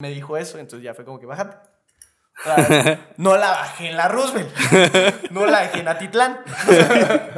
[0.00, 1.56] me dijo eso, entonces ya fue como que bájate.
[3.16, 5.30] No la bajé en la Roosevelt.
[5.32, 6.38] No la dejé en Atitlán.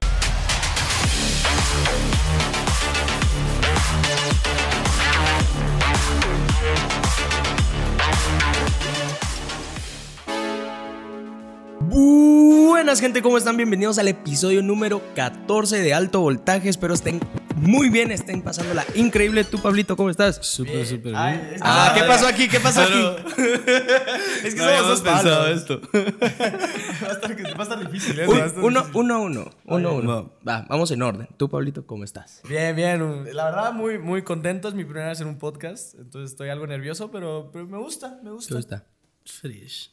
[12.90, 13.56] Buenas gente, ¿cómo están?
[13.56, 16.68] Bienvenidos al episodio número 14 de Alto Voltaje.
[16.68, 17.20] Espero estén
[17.54, 19.44] muy bien, estén pasándola increíble.
[19.44, 20.44] ¿Tú, Pablito, cómo estás?
[20.44, 21.46] Súper, súper Ay, bien.
[21.54, 22.48] es que- ah, ¿qué pasó aquí?
[22.48, 23.22] ¿Qué pasó Pero- aquí?
[24.44, 25.80] es que No somos dos pensado esto.
[25.92, 28.26] Va a estar, va a estar difícil, ¿eh?
[28.26, 29.00] Uy, Va a estar uno, difícil.
[29.00, 29.50] uno a uno.
[29.66, 30.08] Uno a uno.
[30.44, 30.58] Va.
[30.58, 31.28] Va, vamos en orden.
[31.36, 32.40] Tú, Pablito, ¿cómo estás?
[32.48, 33.32] Bien, bien.
[33.36, 34.66] La verdad, muy, muy contento.
[34.66, 35.94] Es mi primera vez en un podcast.
[35.94, 38.48] Entonces estoy algo nervioso, pero, pero me gusta, me gusta.
[38.48, 38.84] ¿Cómo está?
[39.24, 39.92] Fresh.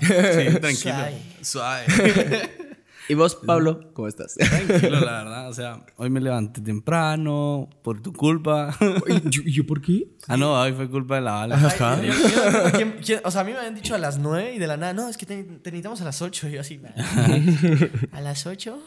[0.00, 0.94] Sí, tranquilo.
[1.40, 1.86] Suave.
[1.86, 2.50] Suave.
[3.08, 4.34] ¿Y vos, Pablo, cómo estás?
[4.36, 5.48] Tranquilo, la verdad.
[5.50, 8.76] O sea, hoy me levanté temprano por tu culpa.
[9.24, 10.06] ¿Yo, yo por qué?
[10.28, 11.56] Ah, no, hoy fue culpa de la bala.
[11.56, 12.22] Ay, yo- yo no
[12.66, 14.66] entiendo quién- quién- o sea, a mí me habían dicho a las 9 y de
[14.68, 16.48] la nada, no, es que te, te necesitamos a las 8.
[16.48, 16.80] Y yo así.
[18.12, 18.78] ¿a las 8?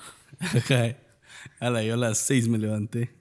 [1.59, 3.11] A la yo a las 6 me levanté.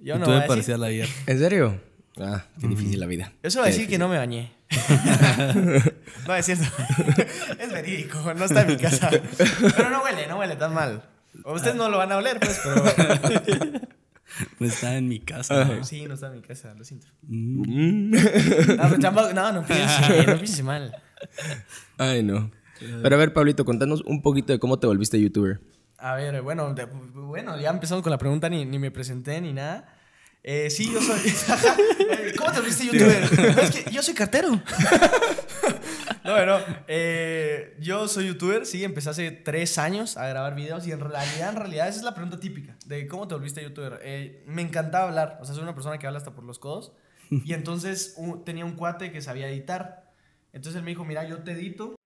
[0.00, 1.08] Yo y no tuve parcial ayer.
[1.26, 1.80] ¿En serio?
[2.18, 3.32] Ah, qué difícil la vida.
[3.42, 4.52] Eso va a decir que no me bañé.
[6.26, 6.64] no, es cierto.
[7.58, 9.10] es verídico, no está en mi casa.
[9.76, 11.02] Pero no huele, no huele tan mal.
[11.44, 12.84] Ustedes no lo van a oler, pues, pero.
[14.58, 15.64] No estaba en mi casa.
[15.64, 15.84] ¿no?
[15.84, 17.06] Sí, no está en mi casa, lo siento.
[17.22, 18.10] Mm.
[18.10, 20.96] No, pero tampoco- no, no piense, no piense mal.
[21.98, 22.50] Ay, no.
[23.02, 25.60] Pero a ver, Pablito, contanos un poquito de cómo te volviste youtuber.
[25.98, 29.52] A ver, bueno, de- bueno, ya empezamos con la pregunta, ni, ni me presenté ni
[29.52, 29.93] nada.
[30.46, 31.20] Eh, sí, yo soy.
[32.38, 33.54] ¿Cómo te volviste youtuber?
[33.56, 34.50] No, es que yo soy cartero.
[36.24, 36.58] no, no.
[36.86, 41.48] eh, yo soy youtuber, sí, empecé hace tres años a grabar videos y en realidad,
[41.50, 44.00] en realidad, esa es la pregunta típica de cómo te volviste youtuber.
[44.02, 46.92] Eh, me encantaba hablar, o sea, soy una persona que habla hasta por los codos.
[47.30, 50.12] Y entonces un- tenía un cuate que sabía editar.
[50.52, 51.96] Entonces él me dijo, mira, yo te edito.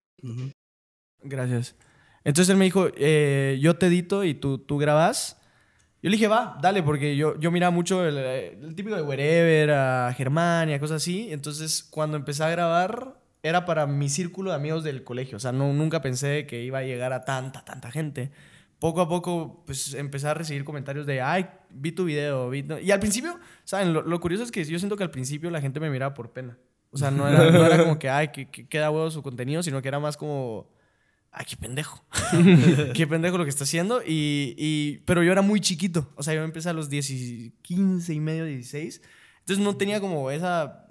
[1.23, 1.75] Gracias.
[2.25, 5.38] Entonces él me dijo, eh, yo te edito y tú, tú grabas.
[6.01, 9.71] Yo le dije, va, dale, porque yo, yo miraba mucho el, el típico de Wherever,
[9.73, 11.29] a Germania, cosas así.
[11.33, 15.37] Entonces cuando empecé a grabar, era para mi círculo de amigos del colegio.
[15.37, 18.31] O sea, no, nunca pensé que iba a llegar a tanta, tanta gente.
[18.79, 22.49] Poco a poco, pues empecé a recibir comentarios de, ay, vi tu video.
[22.49, 22.79] vi tu-".
[22.79, 23.93] Y al principio, ¿saben?
[23.93, 26.31] Lo, lo curioso es que yo siento que al principio la gente me miraba por
[26.33, 26.59] pena.
[26.91, 29.63] O sea, no era, no era como que, ay, que, que queda huevo su contenido,
[29.63, 30.71] sino que era más como,
[31.33, 32.05] ay, qué pendejo.
[32.95, 34.03] qué pendejo lo que está haciendo.
[34.07, 36.11] Y, y- pero yo era muy chiquito.
[36.17, 39.03] O sea, yo empecé a los 10 y 15 y medio, 16.
[39.41, 40.85] Entonces no tenía como esa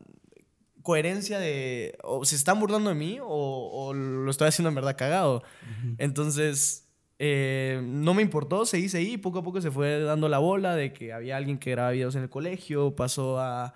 [0.81, 4.95] coherencia de o se están burlando de mí o, o lo estoy haciendo en verdad
[4.97, 5.43] cagado.
[5.97, 6.87] Entonces,
[7.19, 9.13] eh, no me importó, seguí, seguí.
[9.13, 11.91] y Poco a poco se fue dando la bola de que había alguien que grababa
[11.91, 13.73] videos en el colegio, pasó a,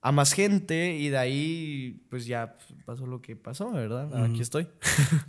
[0.00, 4.24] a más gente y de ahí, pues ya pasó lo que pasó, ¿verdad?
[4.24, 4.68] Aquí estoy.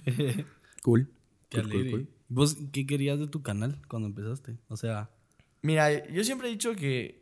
[0.83, 1.09] Cool.
[1.49, 2.09] Qué Cool, cool, cool.
[2.27, 4.57] ¿Vos qué querías de tu canal cuando empezaste?
[4.67, 5.09] O sea,
[5.61, 7.21] Mira, yo siempre he dicho que,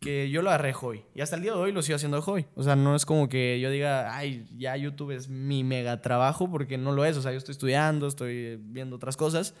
[0.00, 1.04] que yo lo agarré hoy.
[1.14, 2.46] Y hasta el día de hoy lo sigo haciendo hoy.
[2.54, 6.50] O sea, no es como que yo diga, ay, ya YouTube es mi mega trabajo,
[6.50, 7.16] porque no lo es.
[7.16, 9.54] O sea, yo estoy estudiando, estoy viendo otras cosas.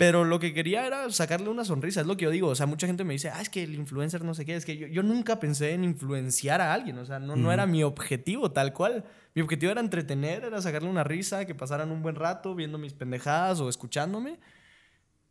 [0.00, 2.48] Pero lo que quería era sacarle una sonrisa, es lo que yo digo.
[2.48, 4.56] O sea, mucha gente me dice, ah, es que el influencer no sé qué.
[4.56, 6.96] Es que yo, yo nunca pensé en influenciar a alguien.
[6.96, 9.04] O sea, no, no era mi objetivo tal cual.
[9.34, 12.94] Mi objetivo era entretener, era sacarle una risa, que pasaran un buen rato viendo mis
[12.94, 14.40] pendejadas o escuchándome.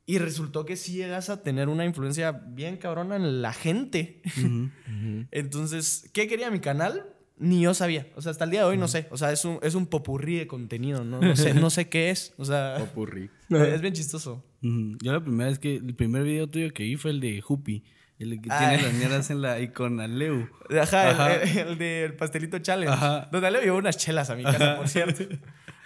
[0.06, 4.22] Y resultó que sí llegas a tener una influencia bien cabrona en la gente.
[5.32, 7.16] Entonces, ¿qué quería mi canal?
[7.40, 8.06] Ni yo sabía.
[8.16, 9.08] O sea, hasta el día de hoy no sé.
[9.12, 11.04] O sea, es un, es un popurrí de contenido.
[11.06, 12.34] No, no sé, no sé qué es.
[12.38, 13.30] O sea, Popurrí.
[13.50, 14.44] es bien chistoso.
[14.62, 17.84] Yo la primera vez que, el primer video tuyo que vi fue el de Huppy.
[18.20, 18.60] El que Ah.
[18.68, 20.50] tiene las mierdas en la icona Leu.
[20.82, 21.36] Ajá, Ajá.
[21.38, 22.94] El, el del pastelito challenge.
[22.94, 23.30] Ajá.
[23.32, 25.24] Donde Leo llevó unas chelas a mi casa, por cierto.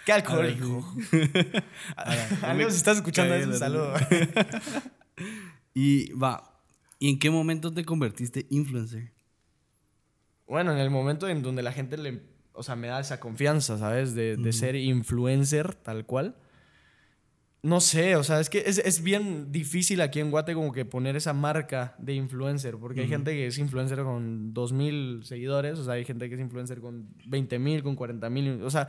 [0.04, 0.92] Qué alcohólico.
[2.42, 3.94] A Leo, si estás escuchando eso, un saludo.
[5.74, 6.60] Y va,
[6.98, 9.12] ¿y en qué momento te convertiste influencer?
[10.46, 12.20] Bueno, en el momento en donde la gente le,
[12.52, 14.14] o sea, me da esa confianza, ¿sabes?
[14.14, 16.36] De, de ser influencer tal cual.
[17.62, 20.84] No sé, o sea, es que es, es bien difícil aquí en Guate como que
[20.84, 25.84] poner esa marca de influencer, porque hay gente que es influencer con 2.000 seguidores, o
[25.84, 28.88] sea, hay gente que es influencer con 20.000, con 40.000, o sea,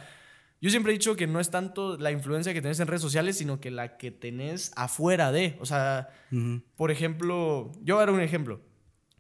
[0.60, 3.38] yo siempre he dicho que no es tanto la influencia que tenés en redes sociales,
[3.38, 6.62] sino que la que tenés afuera de, o sea, Ujú.
[6.76, 8.60] por ejemplo, yo voy a dar un ejemplo.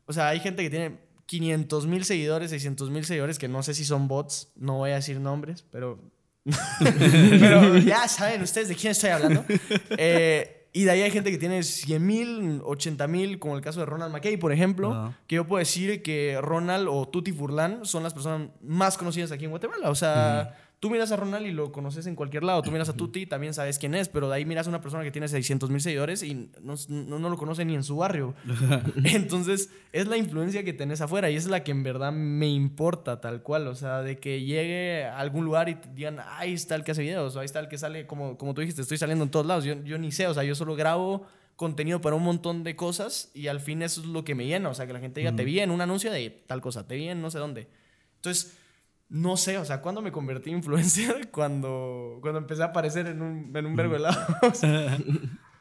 [0.05, 3.73] O sea, hay gente que tiene 500 mil seguidores, 600 mil seguidores, que no sé
[3.73, 5.99] si son bots, no voy a decir nombres, pero...
[7.39, 9.43] pero ya saben ustedes de quién estoy hablando.
[9.97, 13.79] Eh, Y de ahí hay gente que tiene 100 mil, 80 mil, como el caso
[13.79, 18.03] de Ronald McKay, por ejemplo, que yo puedo decir que Ronald o Tuti Furlan son
[18.03, 19.89] las personas más conocidas aquí en Guatemala.
[19.89, 22.61] O sea, tú miras a Ronald y lo conoces en cualquier lado.
[22.61, 25.03] Tú miras a Tuti, también sabes quién es, pero de ahí miras a una persona
[25.03, 28.35] que tiene 600 mil seguidores y no, no, no lo conoce ni en su barrio.
[29.03, 33.19] Entonces, es la influencia que tenés afuera y es la que en verdad me importa
[33.19, 33.67] tal cual.
[33.67, 36.91] O sea, de que llegue a algún lugar y te digan, ahí está el que
[36.91, 39.31] hace videos, o ahí está el que sale, como, como tú dijiste, estoy saliendo en
[39.31, 39.63] todos lados.
[39.63, 43.31] Yo, yo ni sé, o sea, yo solo grabo contenido para un montón de cosas
[43.33, 44.69] y al fin eso es lo que me llena.
[44.69, 46.95] O sea, que la gente diga, te vi en un anuncio de tal cosa, te
[46.95, 47.69] vi en no sé dónde.
[48.17, 48.55] Entonces,
[49.09, 51.29] no sé, o sea, cuando me convertí en influencer?
[51.31, 54.61] Cuando, cuando empecé a aparecer en un, en un vergo de lados.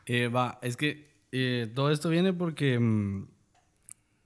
[0.07, 3.27] Eh, va, es que eh, todo esto viene porque mm,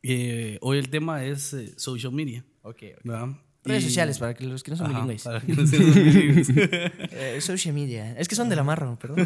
[0.02, 2.44] eh, hoy el tema es social media.
[2.62, 3.28] ok, ¿verdad?
[3.64, 5.22] Redes sociales, para que los que no son Ajá, bilingües.
[5.22, 6.48] para que no sean bilingües.
[6.50, 8.18] Eh, social media.
[8.18, 9.24] Es que son de la marro, perdón.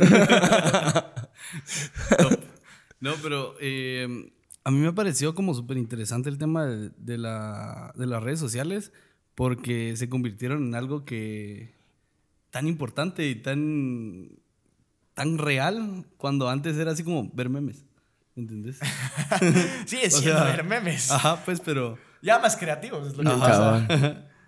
[3.01, 4.31] No, pero eh,
[4.65, 8.39] a mí me pareció como súper interesante el tema de, de la, de las redes
[8.39, 8.93] sociales
[9.35, 11.75] porque se convirtieron en algo que
[12.51, 14.29] tan importante y tan,
[15.15, 17.85] tan real cuando antes era así como ver memes.
[18.37, 18.79] ¿Entendés?
[19.87, 21.11] Sigue O siendo sea, ver memes.
[21.11, 21.99] Ajá, pues, pero...
[22.23, 23.87] Ya más creativos es lo que Ajá.
[23.87, 24.29] pasa.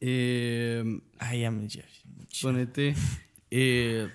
[0.00, 1.68] Eh, Ay, ya me...
[1.68, 1.84] ya-
[2.42, 2.94] Ponete.
[3.50, 4.08] eh,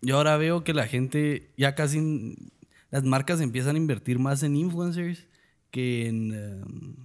[0.00, 2.34] yo ahora veo que la gente ya casi.
[2.90, 5.26] Las marcas empiezan a invertir más en influencers
[5.70, 6.32] que en.
[6.34, 6.96] em,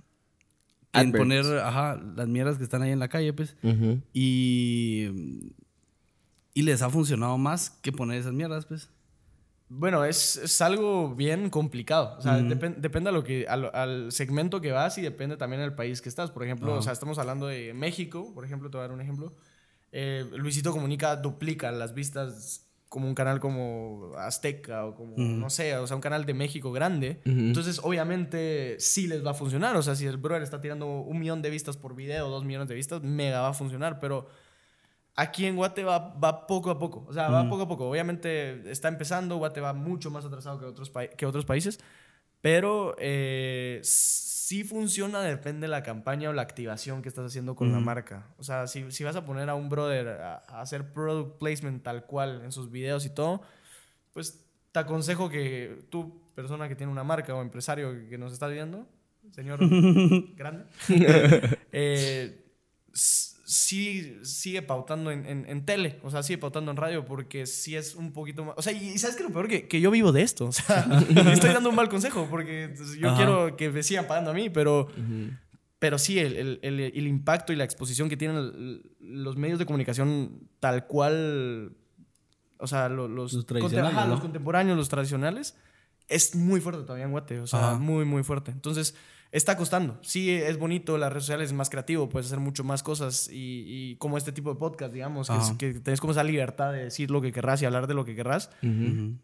[1.01, 3.55] en poner ajá, las mierdas que están ahí en la calle, pues.
[3.63, 4.01] Ujú.
[4.13, 5.53] Y.
[6.53, 8.89] Y les ha funcionado más que poner esas mierdas, pues.
[9.69, 12.15] Bueno, es, es algo bien complicado.
[12.17, 15.61] O sea, depen- depende a lo que, al, al segmento que vas y depende también
[15.61, 16.31] del país que estás.
[16.31, 19.01] Por ejemplo, o sea, estamos hablando de México, por ejemplo, te voy a dar un
[19.01, 19.35] ejemplo.
[19.91, 25.75] Eh, Luisito Comunica duplica las vistas como un canal como Azteca o como, no sé,
[25.78, 27.22] o sea, un canal de México grande.
[27.50, 29.75] Entonces, obviamente, sí les va a funcionar.
[29.75, 32.68] O sea, si el brother está tirando un millón de vistas por video, dos millones
[32.69, 34.00] de vistas, mega va a funcionar.
[34.00, 34.28] Pero
[35.16, 37.06] aquí en Guate va, va poco a poco.
[37.10, 37.89] O sea, va poco a poco.
[37.89, 41.80] Obviamente está empezando, Guate va mucho más atrasado que otros, pa- que otros países,
[42.40, 43.80] pero eh,
[44.47, 48.33] sí funciona, depende de la campaña o la activación que estás haciendo con la marca.
[48.38, 51.83] O sea, si, si vas a poner a un brother a, a hacer product placement
[51.83, 53.41] tal cual en sus videos y todo,
[54.13, 58.47] pues te aconsejo que tú, persona que tiene una marca o empresario que nos está
[58.47, 58.88] viendo,
[59.31, 59.59] señor
[60.38, 60.63] grande,
[61.73, 62.45] eh,
[63.49, 67.77] sí sigue pautando en, en- en tele, o sea, sigue pautando en radio porque sí
[67.77, 68.55] es un poquito más...
[68.57, 69.47] O sea, y, y ¿sabes qué es lo peor?
[69.47, 72.73] Que, que yo vivo de esto, o sea, le estoy dando un mal consejo porque
[72.75, 73.15] pues, yo Ajá.
[73.15, 74.89] quiero que me sigan pagando a mí, pero...
[75.79, 79.65] Pero sí, el, el- el- el impacto y la exposición que tienen los medios de
[79.67, 81.71] comunicación tal cual,
[82.57, 84.11] o sea, lo- los, Los conte- tradicionales, ajá, ¿no?
[84.13, 85.55] los contemporáneos, los tradicionales,
[86.09, 87.77] es muy fuerte todavía en Guate, o sea, Ajá.
[87.79, 88.49] muy, muy fuerte.
[88.51, 88.95] Entonces,
[89.31, 90.00] está costando.
[90.01, 93.63] Sí, es bonito, las redes sociales es más creativo, puedes hacer mucho más cosas y,
[93.68, 95.57] y como este tipo de podcast, digamos, que, es- Ajá.
[95.57, 98.15] que tenés como esa libertad de decir lo que querrás y hablar de lo que
[98.15, 99.15] querrás, Ujú.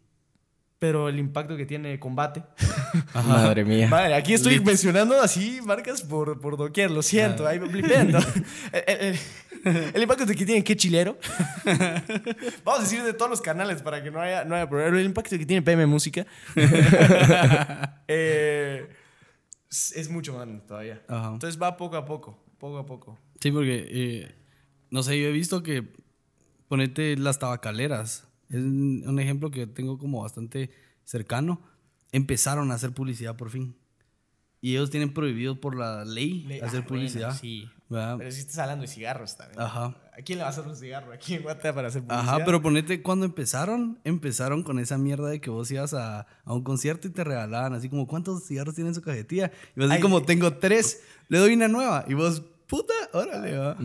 [0.79, 2.43] pero el impacto que tiene combate.
[3.13, 3.87] Madre mía.
[3.87, 8.19] Madre, aquí estoy mencionando así marcas por, por doquier, lo siento, ahí blipendo.
[8.87, 9.19] el, el-
[9.63, 11.17] el impacto que tiene qué chilero.
[12.65, 14.97] Vamos a decir de todos los canales para que no haya, no haya problema.
[14.99, 16.25] El impacto que tiene PM Música
[18.07, 18.87] eh,
[19.95, 21.03] es mucho más todavía.
[21.07, 21.33] Ajá.
[21.33, 23.17] Entonces va poco a poco, poco a poco.
[23.39, 24.35] Sí, porque, eh,
[24.89, 25.83] no sé, yo he visto que
[26.67, 28.27] ponete las tabacaleras.
[28.49, 30.69] Es un ejemplo que tengo como bastante
[31.03, 31.61] cercano.
[32.11, 33.75] Empezaron a hacer publicidad por fin.
[34.61, 37.37] Y ellos tienen prohibido por la ley Le- hacer ah, bueno, publicidad.
[37.37, 37.67] sí.
[37.89, 38.15] ¿Verdad?
[38.17, 39.61] Pero si estás hablando de cigarros también.
[39.61, 39.95] Ajá.
[40.11, 41.11] ¿A quién le va a hacer un cigarro?
[41.11, 42.35] Aquí en Guatemala para hacer publicidad.
[42.35, 46.53] Ajá, pero ponete, cuando empezaron, empezaron con esa mierda de que vos ibas a, a
[46.53, 49.51] un concierto y te regalaban así como, ¿cuántos cigarros tiene en su cajetilla?
[49.75, 50.23] Y vos así como, eh.
[50.25, 52.05] tengo tres, le doy una nueva.
[52.07, 53.77] Y vos, puta, órale, va.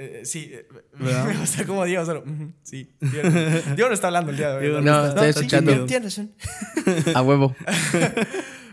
[0.00, 1.26] Eh, sí, eh, ¿Verdad?
[1.28, 2.24] me gusta como Diego solo.
[2.62, 2.94] sí.
[3.00, 3.30] Diego,
[3.74, 4.62] Diego no está hablando el día de hoy.
[4.62, 5.86] Diego No, estoy sí, escuchando.
[5.86, 6.34] Tienes razón.
[7.14, 7.54] A huevo.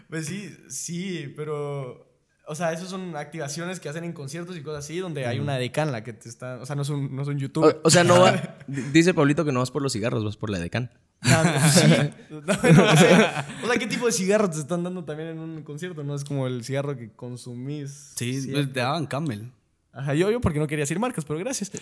[0.08, 2.05] Pues sí, sí, pero.
[2.48, 5.58] O sea, esas son activaciones que hacen en conciertos y cosas así, donde hay una
[5.58, 6.58] decan la que te está.
[6.62, 7.64] O sea, no es un, no es un YouTube.
[7.66, 8.58] O, o sea, no va.
[8.68, 10.92] Dice Pablito que no vas por los cigarros, vas por la decan.
[11.24, 11.82] Ah, sí.
[12.30, 12.52] No, no,
[12.94, 16.04] o, sea, o sea, ¿qué tipo de cigarros te están dando también en un concierto?
[16.04, 18.12] No es como el cigarro que consumís.
[18.16, 18.52] Sí, Sí.
[18.52, 19.52] pues, te daban Camel.
[19.92, 21.72] Ajá, yo, yo porque no quería decir marcas, pero gracias.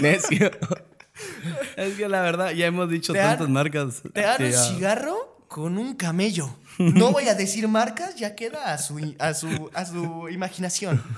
[0.00, 0.50] Necio.
[1.76, 4.02] Es que la verdad, ya hemos dicho Te tantas marcas.
[4.12, 6.48] Te dan un ya- cigarro con un camello.
[6.78, 11.02] No voy a decir marcas, ya queda a su, a su, a su imaginación.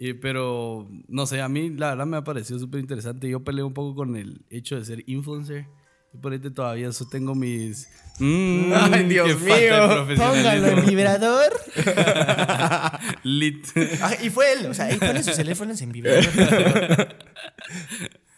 [0.00, 3.28] Y, pero, no sé, a mí la verdad me ha parecido súper interesante.
[3.28, 5.66] Yo peleo un poco con el hecho de ser influencer.
[6.14, 7.88] Y por ahí todavía eso tengo mis...
[8.20, 10.06] Mm, Ay, Dios mío.
[10.16, 11.50] Póngalo en vibrador.
[13.24, 13.66] Lit.
[14.00, 16.28] Ah, y fue él, o sea, él pone sus teléfonos en vibrador.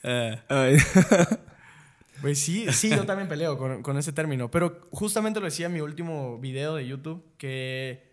[0.49, 0.79] Ay.
[2.21, 4.51] Pues sí, sí, yo también peleo con, con ese término.
[4.51, 8.09] Pero justamente lo decía en mi último video de YouTube, que...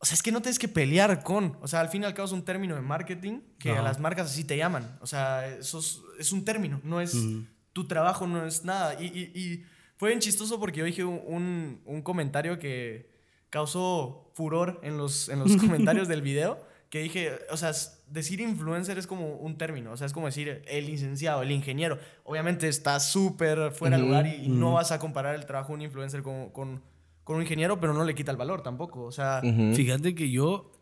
[0.00, 1.56] O sea, es que no tienes que pelear con...
[1.60, 3.98] O sea, al fin y al cabo es un término de marketing que a las
[3.98, 4.96] marcas así te llaman.
[5.00, 7.14] O sea, eso es, es un término, no es...
[7.72, 9.00] Tu trabajo no es nada.
[9.00, 9.64] Y, y- y
[9.96, 13.10] fue bien chistoso porque yo dije un, un- un comentario que
[13.50, 16.58] causó furor en los, en los comentarios del video.
[16.90, 17.72] Que dije, o sea,
[18.08, 19.92] decir influencer es como un término.
[19.92, 21.98] O sea, es como decir el licenciado, el ingeniero.
[22.24, 25.74] Obviamente está súper fuera de lugar y, y no vas a comparar el trabajo de
[25.74, 26.80] un influencer con, con,
[27.24, 29.02] con un ingeniero, pero no le quita el valor tampoco.
[29.04, 29.42] O sea,
[29.74, 30.72] Fíjate que yo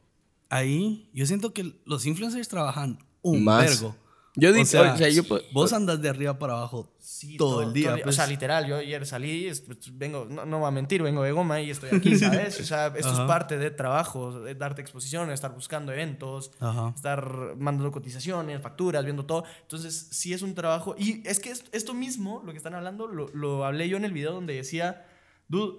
[0.49, 3.65] ahí, yo siento que los influencers trabajan un Más.
[3.83, 3.97] vergo.
[4.37, 7.63] Yo o di- sea, o sea, yo vos andas de arriba para abajo Sí, todo,
[7.63, 7.95] el día.
[7.95, 8.17] O pues.
[8.17, 11.33] sea, literal, yo ayer salí, es- pues, vengo, no, no voy a mentir, vengo de
[11.33, 12.61] goma y estoy aquí, ¿sabes?
[12.61, 16.93] O sea, esto es parte de trabajo, de darte exposiciones, estar buscando eventos, Ajá.
[16.95, 19.45] estar mandando cotizaciones, facturas, viendo todo.
[19.63, 20.95] Entonces, sí es un trabajo.
[20.99, 24.05] Y es que es- esto mismo, lo que están hablando, lo, lo hablé yo en
[24.05, 25.07] el video donde decía,
[25.49, 25.79] dude,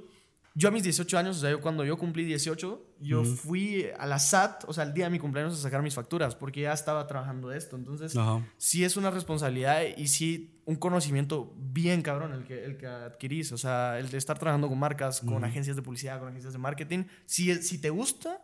[0.59, 4.07] yo a mis 18 años, o sea, yo cuando yo cumplí 18, yo fui a
[4.07, 6.73] la SAT, o sea, el día de mi cumpleaños a sacar mis facturas, porque ya
[6.73, 7.75] estaba trabajando esto.
[7.75, 8.43] Entonces, Ajá.
[8.57, 13.51] sí es una responsabilidad y sí un conocimiento bien cabrón el que, el que adquirís.
[13.51, 16.59] O sea, el de estar trabajando con marcas, con agencias de publicidad, con agencias de
[16.59, 17.03] marketing.
[17.27, 18.41] Si, si te gusta,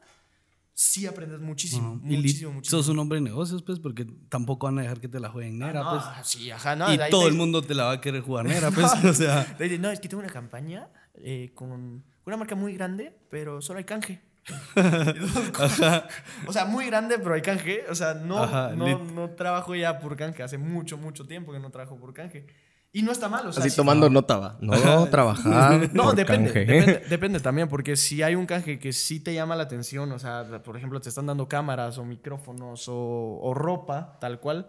[0.76, 2.00] sí aprendes muchísimo.
[2.04, 2.82] Li- muchísimo, muchísimo.
[2.82, 5.60] sos un hombre de negocios, pues, porque tampoco van a dejar que te la jueguen
[5.60, 6.18] negra, Ah, pues.
[6.18, 6.94] no, sí, ajá, no.
[6.94, 8.92] y todo te- el mundo te la va a querer jugar negra, pues.
[9.04, 13.62] o sea, no, es que tengo una campaña eh, con una marca muy grande, pero
[13.62, 14.22] solo hay canje.
[16.48, 17.86] o sea, muy grande, pero hay canje.
[17.90, 20.44] O sea, no, Ajá, no, no trabajo ya por canje.
[20.44, 22.48] Hace mucho, mucho tiempo que no trabajo por canje.
[22.96, 23.48] Y no está mal.
[23.48, 24.58] O sea, Así sí- tomando nota va.
[24.62, 25.90] No, trabajar.
[25.94, 26.66] No, por depende, canje.
[26.66, 30.20] depende, depende también, porque si hay un canje que sí te llama la atención, o
[30.20, 34.68] sea, por ejemplo, te están dando cámaras o micrófonos o, o ropa, tal cual,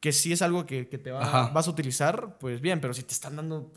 [0.00, 3.02] que sí es algo que, que te va- vas a utilizar, pues bien, pero si
[3.02, 3.70] te están dando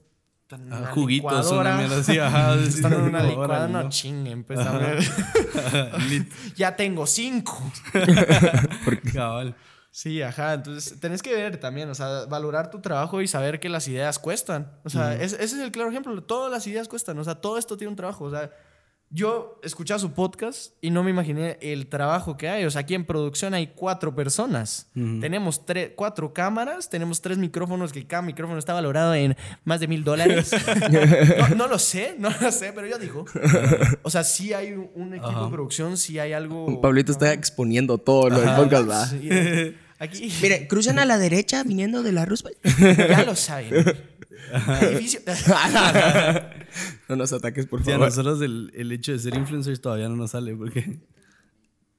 [0.71, 3.89] Ah, una juguitos, licuadora, una así, ajá, están dando una licuadora, no no.
[3.89, 4.59] chinguen, pues
[6.55, 7.71] ya tengo cinco.
[9.13, 9.55] cabal.
[9.93, 10.53] Sí, ajá.
[10.53, 14.19] Entonces, tenés que ver también, o sea, valorar tu trabajo y saber que las ideas
[14.19, 14.71] cuestan.
[14.85, 16.23] O sea, es- ese es el claro ejemplo.
[16.23, 17.19] Todas las ideas cuestan.
[17.19, 18.23] O sea, todo esto tiene un trabajo.
[18.25, 18.49] O sea,
[19.13, 22.63] yo escuchaba su podcast y no me imaginé el trabajo que hay.
[22.63, 24.89] O sea, aquí en producción hay cuatro personas.
[24.93, 25.61] Tenemos
[25.95, 30.51] cuatro cámaras, tenemos tres micrófonos, que cada micrófono está valorado en más de mil dólares.
[31.39, 33.25] no, no lo sé, no lo sé, pero yo digo.
[34.03, 36.79] O sea, sí hay un, equipo de producción, sí hay algo...
[36.79, 39.11] Pablito está exponiendo todo lo del podcast.
[39.11, 39.29] Sí,
[39.99, 40.31] aquí...
[40.41, 42.57] Mire, cruzan a la derecha viniendo de la Roosevelt.
[43.09, 43.73] Ya lo saben.
[44.81, 45.19] Edificio.
[47.09, 48.07] No nos ataques, por Sí, a favor.
[48.07, 51.01] nosotros el, el hecho de ser influencers todavía no nos sale porque,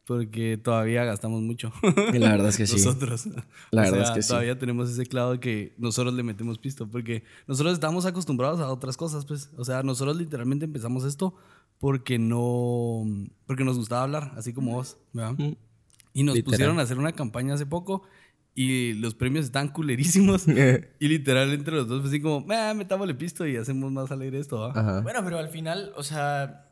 [0.07, 1.73] porque todavía gastamos mucho.
[2.13, 2.77] Y la verdad es que sí.
[2.77, 3.27] Nosotros.
[3.71, 4.29] La O verdad sea, es que sí.
[4.29, 8.97] Todavía tenemos ese clavo que nosotros le metemos pisto porque nosotros estamos acostumbrados a otras
[8.97, 9.51] cosas, pues.
[9.57, 11.35] O sea, nosotros literalmente empezamos esto
[11.79, 13.05] porque no.
[13.47, 15.35] porque nos gustaba hablar, así como vos, ¿verdad?
[16.15, 16.45] Y nos Literal.
[16.53, 18.03] pusieron a hacer una campaña hace poco
[18.55, 20.47] y los premios están culerísimos.
[20.99, 24.39] y literal entre los dos fue así como, "Ah, metámosle pisto y hacemos más alegre
[24.39, 24.65] esto.
[24.67, 25.01] Ajá.
[25.01, 26.69] Bueno, pero al final, o sea,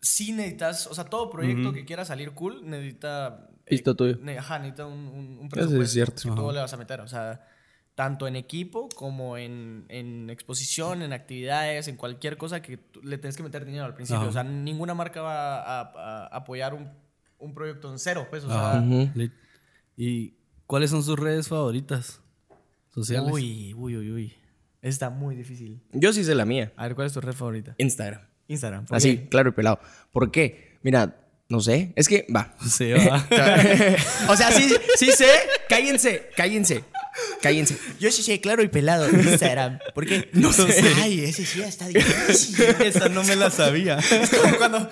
[0.00, 3.48] sí necesitas, o sea, todo proyecto que quiera salir cool necesita...
[3.66, 4.18] eh, Pisto tuyo.
[4.20, 6.14] ne- ajá, necesita un, un, un Eso presupuesto es cierto.
[6.22, 7.46] que tú le vas a meter, o sea,
[7.94, 13.36] tanto en equipo como en, en exposición, en actividades, en cualquier cosa que le tienes
[13.36, 14.20] que meter dinero al principio.
[14.20, 14.28] Ajá.
[14.28, 16.88] O sea, ninguna marca va a, a- a apoyar un,
[17.38, 18.70] un proyecto en cero, pues, o sea...
[18.72, 18.80] Ajá.
[18.80, 19.10] Ujú.
[19.14, 19.32] Lit.
[19.96, 20.34] ¿Y
[20.70, 22.20] cuáles son sus redes favoritas
[22.94, 23.32] sociales?
[23.32, 24.32] Uy, uy, uy, uy.
[24.80, 25.82] Está muy difícil.
[25.92, 26.72] Yo sí sé la mía.
[26.76, 27.74] A ver, ¿cuál es tu red favorita?
[27.76, 28.22] Instagram.
[28.46, 28.86] Instagram.
[28.86, 29.28] ¿por Así, qué?
[29.28, 29.80] claro y pelado.
[30.12, 30.78] ¿Por qué?
[30.82, 31.92] Mira, no sé.
[31.96, 32.54] Es que, va.
[33.08, 33.26] Va.
[34.32, 35.26] o sea, sí, sí sé.
[35.68, 36.84] Cállense, cállense.
[37.42, 37.76] Cállense.
[37.98, 39.78] Yo sí sé claro y pelado en Instagram.
[39.94, 40.30] ¿Por qué?
[40.32, 40.66] No sé.
[41.02, 42.64] Ay, ese sí está difícil.
[42.84, 43.98] Esa no me la sabía.
[43.98, 44.90] Es como cuando.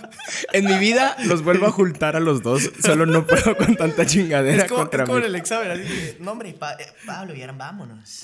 [0.53, 2.71] En mi vida los vuelvo a juntar a los dos.
[2.83, 5.27] Solo no puedo con tanta chingadera Es como, contra es como mí.
[5.27, 5.71] el examen.
[5.71, 8.23] Así nombre, Pa- eh, Pablo y ahora vámonos.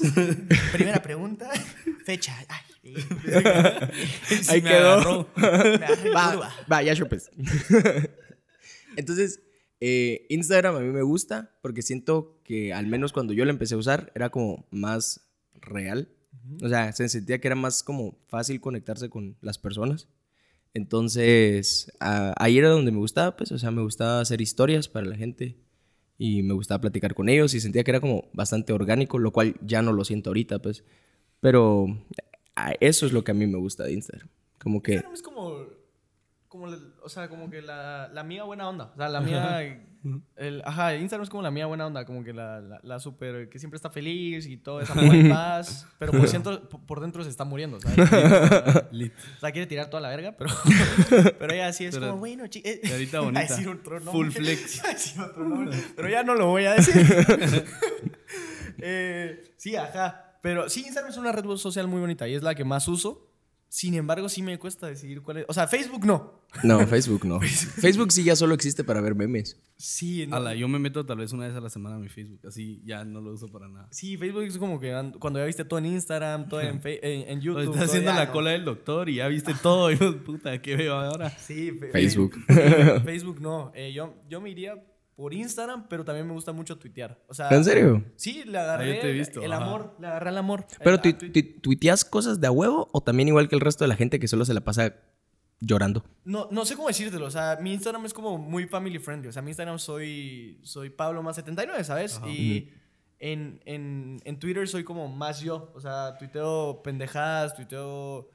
[0.72, 1.48] Primera pregunta.
[2.04, 2.36] Fecha.
[2.48, 2.94] Ay,
[4.48, 5.28] Ahí me quedó.
[6.14, 7.30] Va, va, ya chupes.
[8.96, 9.40] Entonces,
[9.86, 13.74] eh, Instagram a mí me gusta porque siento que al menos cuando yo lo empecé
[13.74, 15.20] a usar era como más
[15.60, 16.08] real.
[16.62, 20.08] O sea, se sentía que era más como fácil conectarse con las personas.
[20.74, 25.06] Entonces, a- ahí era donde me gustaba, pues, o sea, me gustaba hacer historias para
[25.06, 25.56] la gente.
[26.16, 29.56] y me gustaba platicar con ellos y sentía que era como bastante orgánico, lo cual
[29.66, 30.84] ya no lo siento ahorita, pues.
[31.40, 31.86] Pero
[32.78, 34.28] eso es lo que a mí me gusta de Instagram.
[34.62, 34.92] Como que...
[34.92, 35.66] Instagram es como,
[36.54, 38.92] como la- o sea, como que la, la mía buena onda.
[38.94, 39.60] O sea, la mía,
[40.36, 43.48] el, ajá, Instagram es como la mía buena onda, como que la, la, la super,
[43.48, 47.24] que siempre está feliz y todo es amor y paz, pero por dentro, por dentro
[47.24, 47.78] se está muriendo.
[47.86, 50.50] O sea, quiere tirar toda la verga, pero,
[51.38, 53.40] pero ella sí es Pero- como, bueno, chi- y ahorita iba a bonita.
[53.42, 54.12] decir otro nombre.
[54.12, 54.84] Full flex.
[54.84, 57.04] A decir otro nombre, pero ya no lo voy a decir.
[58.78, 60.38] Eh, sí, ajá.
[60.42, 63.30] Pero sí, Instagram es una red social muy bonita y es la que más uso.
[63.68, 65.46] Sin embargo, sí me cuesta decidir cuál es.
[65.48, 66.40] O sea, Facebook no.
[66.62, 67.40] No, Facebook no.
[67.40, 69.60] Facebook sí ya solo existe para ver memes.
[69.76, 70.36] Sí, no.
[70.36, 72.80] Ala, yo me meto tal vez una vez a la semana a mi Facebook, así
[72.84, 73.88] ya no lo uso para nada.
[73.90, 77.00] Sí, Facebook es como que and- cuando ya viste todo en Instagram, todo en, Fe-
[77.02, 77.62] en, en YouTube.
[77.62, 78.32] Estás todo haciendo ya la no.
[78.32, 79.90] cola del doctor y ya viste todo.
[79.90, 81.30] Y yo, puta, ¿qué veo ahora?
[81.30, 82.36] Sí, Facebook.
[82.46, 83.72] fe- Facebook no.
[83.74, 84.74] Eh, yo, yo me iría
[85.16, 87.18] por Instagram, pero también me gusta mucho tuitear.
[87.28, 88.04] O sea, ¿En serio?
[88.16, 89.64] Sí, le agarré Ah, yo te he visto, el ajá.
[89.64, 90.66] amor, le agarré el amor.
[90.82, 93.88] ¿Pero Eh, tu- tuiteas cosas de a huevo o también igual que el resto de
[93.88, 94.94] la gente que solo se la pasa
[95.60, 96.04] llorando?
[96.24, 97.26] No, no sé cómo decírtelo.
[97.26, 99.28] O sea, mi Instagram es como muy family friendly.
[99.28, 102.20] O sea, mi Instagram soy, soy Pablo más 79, ¿sabes?
[102.26, 102.70] Y
[103.20, 105.70] en, en, en Twitter soy como más yo.
[105.74, 108.28] O sea, tuiteo pendejadas, tuiteo...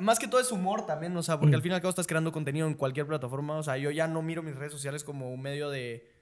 [0.00, 2.06] Más que todo es humor también, o sea, porque al fin y al cabo estás
[2.06, 3.56] creando contenido en cualquier plataforma.
[3.56, 6.12] O sea, yo ya no miro mis redes sociales como un medio de...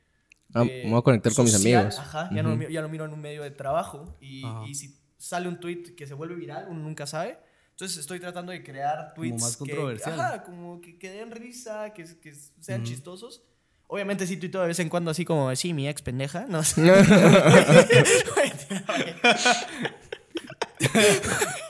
[0.55, 1.99] Ah, me voy a conectar con mis social, amigos.
[1.99, 4.17] Ajá, ya, no, lo miro- ya lo miro en un medio de trabajo.
[4.21, 7.37] Y, y si sale un tweet que se vuelve viral, uno nunca sabe.
[7.73, 10.19] Entonces estoy tratando de crear tweets más que- controversial.
[10.21, 13.43] ajá, como que, que den risa, que, que sean chistosos.
[13.89, 16.47] Obviamente sí tuiteo de vez en cuando así como, sí, mi ex pendeja.
[16.49, 16.83] No sé.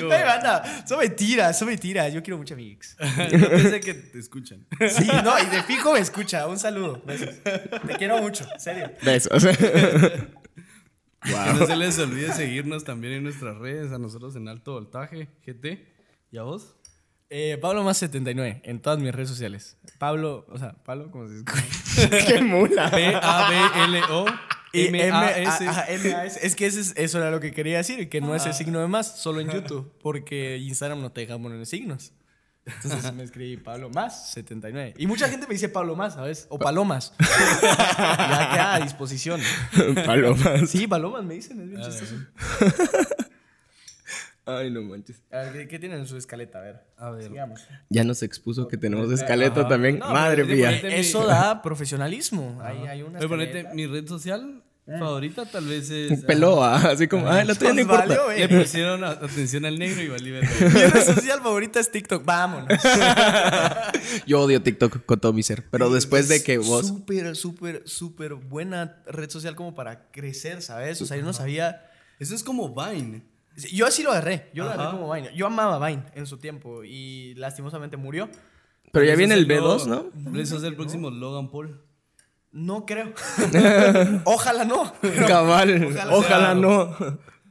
[0.00, 2.12] Como- Ay, banda, son mentiras, son mentiras.
[2.12, 2.96] Yo quiero mucho a mi ex.
[3.32, 4.66] Yo pensé que te escuchan.
[4.88, 6.46] Sí, no, y de fijo me escucha.
[6.46, 7.02] Un saludo.
[7.04, 7.34] Besos.
[7.42, 8.90] Te quiero mucho, en serio.
[9.02, 9.46] Besos.
[11.22, 15.28] Que no se les olvide seguirnos también en nuestras redes, a nosotros en Alto Voltaje,
[15.44, 15.84] GT.
[16.30, 16.76] ¿Y a vos?
[17.30, 19.76] Eh, Pablo más 79 en todas mis redes sociales.
[19.98, 22.26] Pablo, o sea, Pablo, ¿cómo se escucha?
[22.28, 22.90] ¡Qué mula!
[22.92, 24.26] P-A-B-L-O.
[24.76, 26.46] M-A-S.
[26.46, 29.18] Es que eso era lo que quería decir, que no es el signo de más,
[29.18, 32.12] solo en YouTube, porque Instagram no te deja poner signos.
[32.66, 34.94] Entonces me escribí Pablo más 79.
[34.98, 36.46] Y mucha gente me dice Pablo más, ¿sabes?
[36.50, 37.12] O Palomas.
[37.20, 39.40] ya queda a disposición.
[40.04, 40.68] Palomas.
[40.68, 42.16] Sí, Palomas me dicen, es bien chistoso.
[44.48, 45.22] Ay, no manches.
[45.32, 46.58] A ver, ¿qué, qué tienen en su escaleta?
[46.58, 46.86] A ver.
[46.96, 47.24] A ver.
[47.24, 47.66] Sigamos.
[47.88, 49.68] Ya nos expuso que tenemos escaleta Ajá.
[49.68, 49.98] también.
[49.98, 50.70] No, Madre pero mía.
[50.70, 52.60] Eso da profesionalismo.
[52.62, 56.24] Ahí hay una Oye, ponete, mi red social favorita tal vez es...
[56.24, 58.06] Peló, ah, así como, ah, la tuya no importa.
[58.06, 58.34] valió, ah.
[58.34, 60.48] Le pusieron atención al negro y valí verga.
[60.60, 62.24] Mi red social favorita es TikTok.
[62.24, 62.68] Vámonos.
[64.26, 65.64] Yo odio TikTok con todo mi ser.
[65.70, 66.86] Pero después de que vos.
[66.86, 71.00] Súper, súper, súper buena red social como para crecer, ¿sabes?
[71.02, 71.90] O sea, yo no sabía.
[72.18, 73.22] Eso es como Vine.
[73.72, 74.50] Yo así lo agarré.
[74.54, 75.30] Yo lo agarré como Vine.
[75.34, 78.28] Yo amaba Vine en su tiempo y lastimosamente murió.
[78.92, 80.40] Pero ya viene el nuevo- B2, ¿no?
[80.40, 81.80] Eso es el próximo Logan Paul.
[82.56, 83.12] No creo.
[84.24, 84.90] Ojalá no.
[85.28, 85.94] Cabal.
[86.10, 86.96] Ojalá no.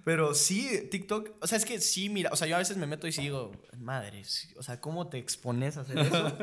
[0.03, 2.87] Pero sí, TikTok, o sea, es que sí, mira, o sea, yo a veces me
[2.87, 4.23] meto y sí digo, madre,
[4.57, 6.37] o sea, ¿cómo te expones a hacer eso?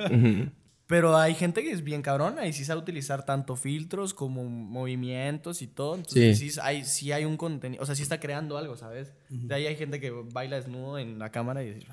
[0.86, 5.62] Pero hay gente que es bien cabrona y sí sabe utilizar tanto filtros como movimientos
[5.62, 5.94] y todo.
[5.94, 9.12] Entonces, sí, hay, sí hay un contenido, o sea, sí está creando algo, ¿sabes?
[9.30, 11.88] De ahí hay gente que baila desnudo en la cámara y dices,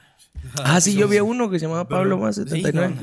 [0.63, 2.95] Ah, sí, yo vi a uno que se llamaba Pablo más sí, 79.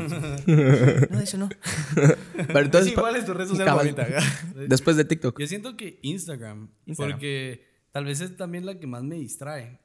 [0.47, 1.49] no, no, eso no.
[2.47, 4.07] Pero entonces, Sí, ¿cuál es tu red social favorita?
[4.69, 5.39] Después de TikTok.
[5.39, 7.19] Yo siento que Instagram, Instagram.
[7.19, 9.81] porque tal vez es también la que más me distrae.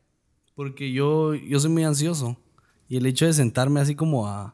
[0.56, 2.38] Porque yo, yo soy muy ansioso.
[2.88, 4.54] Y el hecho de sentarme así como a,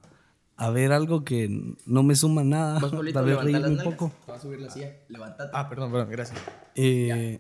[0.58, 2.80] a ver algo que no me suma nada,
[3.14, 4.12] tal vez reírme un poco.
[4.26, 4.92] Te va a subir la silla.
[5.08, 5.52] Levántate.
[5.54, 6.40] Ah, perdón, perdón, gracias.
[6.76, 7.40] Eh,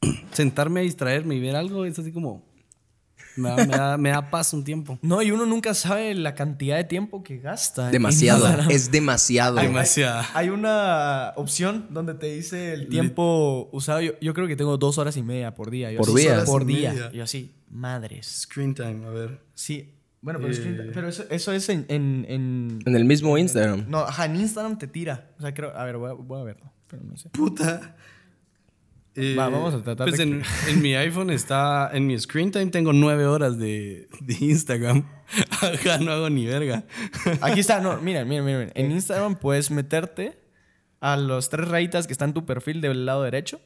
[0.32, 2.42] sentarme a distraerme y ver algo es así como...
[3.36, 4.96] Me da, me da- me da paz un tiempo.
[5.02, 7.90] No, y uno nunca sabe la cantidad de tiempo que gasta.
[7.90, 8.46] Demasiado.
[8.70, 9.58] Es demasiado.
[9.58, 10.24] Hay- Demasiada.
[10.34, 14.00] Hay una opción donde te dice el tiempo usado.
[14.02, 15.90] Yo, yo creo que tengo dos horas y media por día.
[15.90, 16.44] Yo Por así, día.
[16.44, 16.92] Por día.
[16.92, 17.10] media.
[17.12, 18.42] Yo así, madres.
[18.42, 19.40] Screen time, a ver.
[19.54, 19.93] Sí.
[20.24, 20.90] Bueno, pero, es que- Eh.
[20.94, 23.84] pero eso, eso es en, en, en- En el mismo Instagram.
[23.88, 25.30] No, ajá, en Instagram te tira.
[25.38, 25.76] O sea, creo...
[25.76, 26.72] A ver, voy a, voy a verlo.
[26.88, 27.28] Pero no sé.
[27.28, 27.94] Puta.
[29.16, 32.50] Eh, Va, vamos a tratar Pues de en, en mi iPhone está, en mi screen
[32.50, 35.04] time tengo nueve horas de, de Instagram.
[35.62, 36.84] Acá no hago ni verga.
[37.40, 37.80] Aquí está.
[37.80, 38.72] No, miren, miren, miren.
[38.74, 40.38] En Instagram puedes meterte
[41.00, 43.60] a los tres rayitas que están en tu perfil del lado derecho.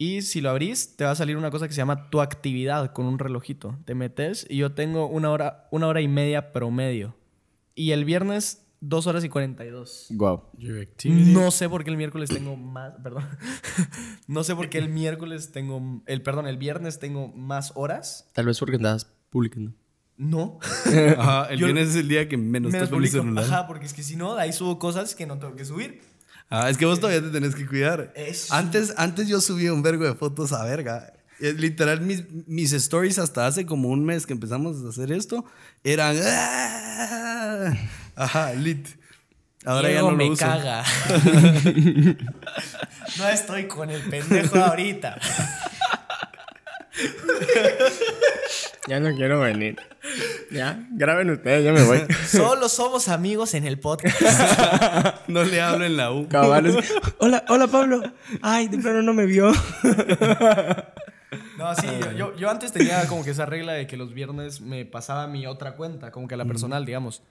[0.00, 2.92] Y si lo abrís, te va a salir una cosa que se llama tu actividad
[2.92, 3.76] con un relojito.
[3.84, 7.16] Te metes y yo tengo una hora, una hora y media promedio.
[7.74, 10.06] Y el viernes 2 horas y 42.
[10.10, 10.42] Wow.
[11.04, 13.24] No sé por qué el miércoles tengo más, perdón.
[14.28, 18.30] no sé por qué el miércoles tengo, el perdón, el viernes tengo más horas.
[18.34, 19.72] Tal vez porque andabas publicando.
[20.16, 20.58] No.
[21.16, 23.18] Ajá, el Yo- viernes es el día que menos, Menos mi publico.
[23.18, 23.44] celular.
[23.44, 26.00] Ajá, porque es que si no, de ahí subo cosas que no tengo que subir.
[26.50, 28.12] Ah, es que vos todavía te tenés que cuidar.
[28.16, 31.12] Es- Antes, antes yo subía un vergo de fotos a verga.
[31.40, 35.44] Eh, Literal, mis, mis stories hasta hace como un mes que empezamos a hacer esto
[35.84, 36.16] eran.
[36.24, 37.72] ¡ah!
[38.16, 38.88] Ajá, lit.
[39.64, 40.44] Ahora Diego ya no me lo uso.
[40.44, 40.84] caga.
[43.18, 45.18] no estoy con el pendejo ahorita.
[48.88, 49.76] Ya no quiero venir.
[50.50, 52.00] Ya, graben ustedes, ya me voy.
[52.26, 54.18] Solo somos amigos en el podcast.
[55.28, 56.26] No le hablo en la U.
[56.28, 56.74] Cabales.
[57.18, 58.00] Hola, hola Pablo.
[58.40, 59.52] Ay, de plano no me vio.
[61.58, 64.62] No, sí, yo, yo, yo antes tenía como que esa regla de que los viernes
[64.62, 67.22] me pasaba mi otra cuenta, como que a la personal, digamos.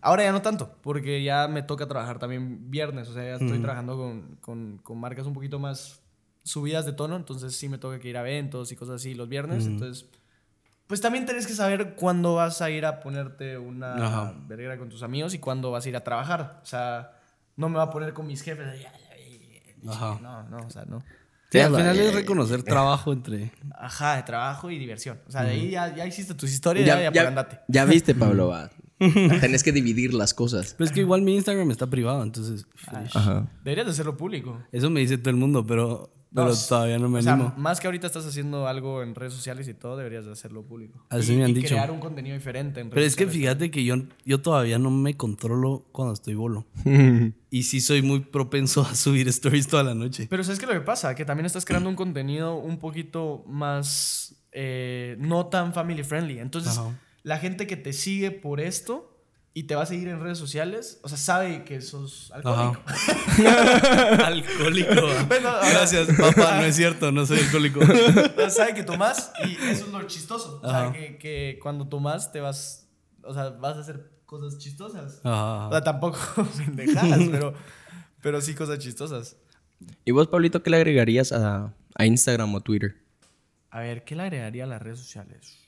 [0.00, 3.58] Ahora ya no tanto, porque ya me toca trabajar también viernes, o sea, ya estoy
[3.60, 6.00] trabajando con, con, con marcas un poquito más
[6.42, 9.28] subidas de tono, entonces sí me toca que ir a eventos y cosas así los
[9.28, 10.06] viernes, entonces...
[10.86, 14.34] Pues también tenés que saber cuándo vas a ir a ponerte una Ajá.
[14.48, 16.58] verguera con tus amigos y cuándo vas a ir a trabajar.
[16.64, 17.12] O sea,
[17.54, 18.66] no me va a poner con mis jefes.
[19.88, 20.18] Ajá.
[20.20, 21.00] No, no, o sea, no.
[21.50, 23.50] Sí, al final es reconocer trabajo entre.
[23.76, 25.20] Ajá, de trabajo y diversión.
[25.26, 27.60] O sea, de ahí ya, ya hiciste tus historias, ya, ya, andate.
[27.66, 28.48] ya viste, Pablo.
[28.48, 28.70] va.
[29.40, 30.74] Tenés que dividir las cosas.
[30.76, 32.66] Pero es que igual mi Instagram está privado, entonces.
[33.14, 33.48] Ajá.
[33.64, 34.62] Deberías de hacerlo público.
[34.70, 37.54] Eso me dice todo el mundo, pero, pero No, todavía no me o sea, animo.
[37.56, 41.04] más que ahorita estás haciendo algo en redes sociales y todo, deberías de hacerlo público.
[41.10, 41.68] Así y, me han y dicho.
[41.68, 43.48] crear un contenido diferente en Pero redes es que sociales.
[43.54, 46.66] fíjate que yo, yo todavía no me controlo cuando estoy bolo.
[47.50, 50.26] y sí soy muy propenso a subir stories toda la noche.
[50.30, 51.14] Pero ¿sabes qué lo que pasa?
[51.14, 56.38] Que también estás creando un contenido un poquito más eh, no tan family friendly.
[56.38, 56.96] Entonces, Ajá.
[57.22, 59.09] la gente que te sigue por esto
[59.52, 62.82] y te va a seguir en redes sociales, o sea, sabe que sos alcohólico.
[64.24, 64.90] alcohólico.
[65.28, 66.56] Bueno, ahora- Gracias, papá.
[66.58, 67.80] No es cierto, no soy alcohólico.
[68.48, 70.60] sabe que tomas y eso es lo chistoso.
[70.62, 70.92] O sea, Ajá.
[70.92, 72.88] que, que cuando tomas te vas,
[73.22, 75.20] o sea, vas a hacer cosas chistosas.
[75.24, 75.68] Ajá.
[75.68, 76.18] O sea, tampoco
[76.56, 77.54] pendejadas, pero,
[78.22, 79.36] pero sí cosas chistosas.
[80.04, 82.96] ¿Y vos, Pablito, qué le agregarías a, a Instagram o Twitter?
[83.70, 85.58] A ver, ¿qué le agregaría a las redes sociales?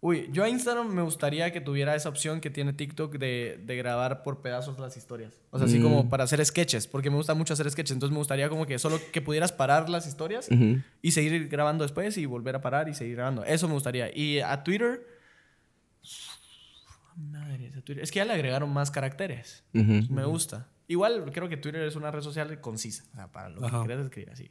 [0.00, 3.76] Uy, yo a Instagram me gustaría que tuviera esa opción que tiene TikTok de, de
[3.76, 5.40] grabar por pedazos las historias.
[5.50, 7.92] O sea, así como para hacer sketches, porque me gusta mucho hacer sketches.
[7.92, 10.48] Entonces me gustaría como que solo que pudieras parar las historias
[11.02, 13.42] y seguir grabando después y volver a parar y seguir grabando.
[13.44, 14.14] Eso me gustaría.
[14.16, 15.06] Y a Twitter...
[17.16, 18.00] Madre, a Twitter.
[18.00, 19.64] Es que ya le agregaron más caracteres.
[19.72, 20.68] Me gusta.
[20.88, 23.80] Igual creo que Twitter es una red social concisa, o sea, para lo Ajá.
[23.80, 24.50] que quieras escribir así.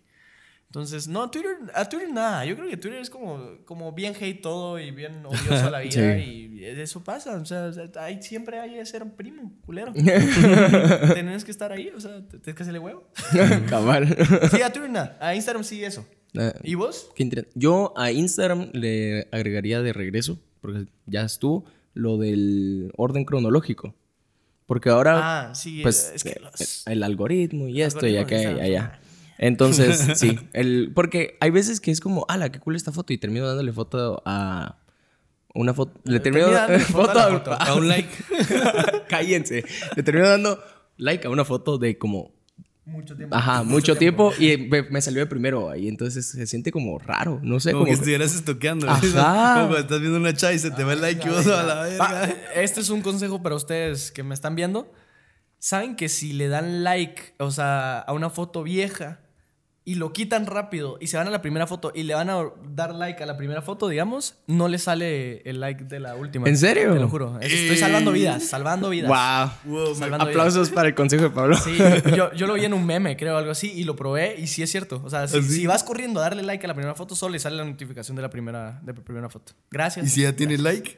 [0.67, 2.45] Entonces, no, Twitter, a Twitter nada.
[2.45, 5.79] Yo creo que Twitter es como, como bien hate todo y bien odioso a la
[5.81, 7.35] vida y eso pasa.
[7.37, 9.93] O sea, ahí siempre hay que ser primo, culero.
[11.13, 13.07] Tenés que estar ahí, o sea, tienes que hacerle huevo.
[13.69, 14.07] Cabal.
[14.51, 15.17] Sí, a Twitter nada.
[15.21, 16.05] A Instagram sí eso.
[16.33, 17.09] Eh, ¿Y vos?
[17.53, 23.95] Yo a Instagram le agregaría de regreso, porque ya estuvo, lo del orden cronológico.
[24.65, 26.87] Porque ahora, Ah, sí, pues, es que eh, los...
[26.87, 28.99] el algoritmo y esto y acá de y allá.
[29.37, 33.17] Entonces, sí, el, porque hay veces que es como, ala, qué cool esta foto y
[33.17, 34.77] termino dándole foto a
[35.53, 37.51] una foto, le termino dándole foto, foto a foto.
[37.53, 38.09] a un like,
[39.09, 39.63] cállense,
[39.95, 40.59] le termino dando
[40.97, 42.33] like a una foto de como,
[42.85, 43.35] Mucho tiempo.
[43.35, 47.39] ajá, mucho, tiempo, y me, me salió de primero ahí, entonces se siente como raro,
[47.41, 48.89] no sé, Como, como que que- estuvieras estoqueando.
[48.89, 49.63] Ajá.
[49.63, 51.81] Como estás viendo una chai y se te va el like y vos a la
[51.83, 52.05] verga.
[52.23, 54.91] Ah, este es un consejo para ustedes que me están viendo.
[55.57, 59.21] Saben que si le dan like, o sea, a una foto vieja
[59.87, 62.43] y lo quitan rápido y se van a la primera foto y le van a
[62.73, 66.49] dar like a la primera foto, digamos, no le sale el like de la última.
[66.49, 66.91] ¿En serio?
[66.93, 67.37] Te lo juro.
[67.39, 69.09] Es- Estoy salvando vidas, salvando vidas.
[69.63, 71.55] wow, Wow, Salvando aplausos para el consejo de Pablo.
[71.57, 71.77] Sí,
[72.15, 74.63] yo, yo lo vi en un meme, creo, algo así, y lo probé, y sí
[74.63, 75.01] es cierto.
[75.05, 75.49] O sea, si, ¿Ah, sí?
[75.49, 78.15] si vas corriendo a darle like a la primera foto, solo le sale la notificación
[78.15, 79.53] de la primera, de la primera foto.
[79.69, 80.05] Gracias.
[80.07, 80.97] ¿Y si ya tiene like?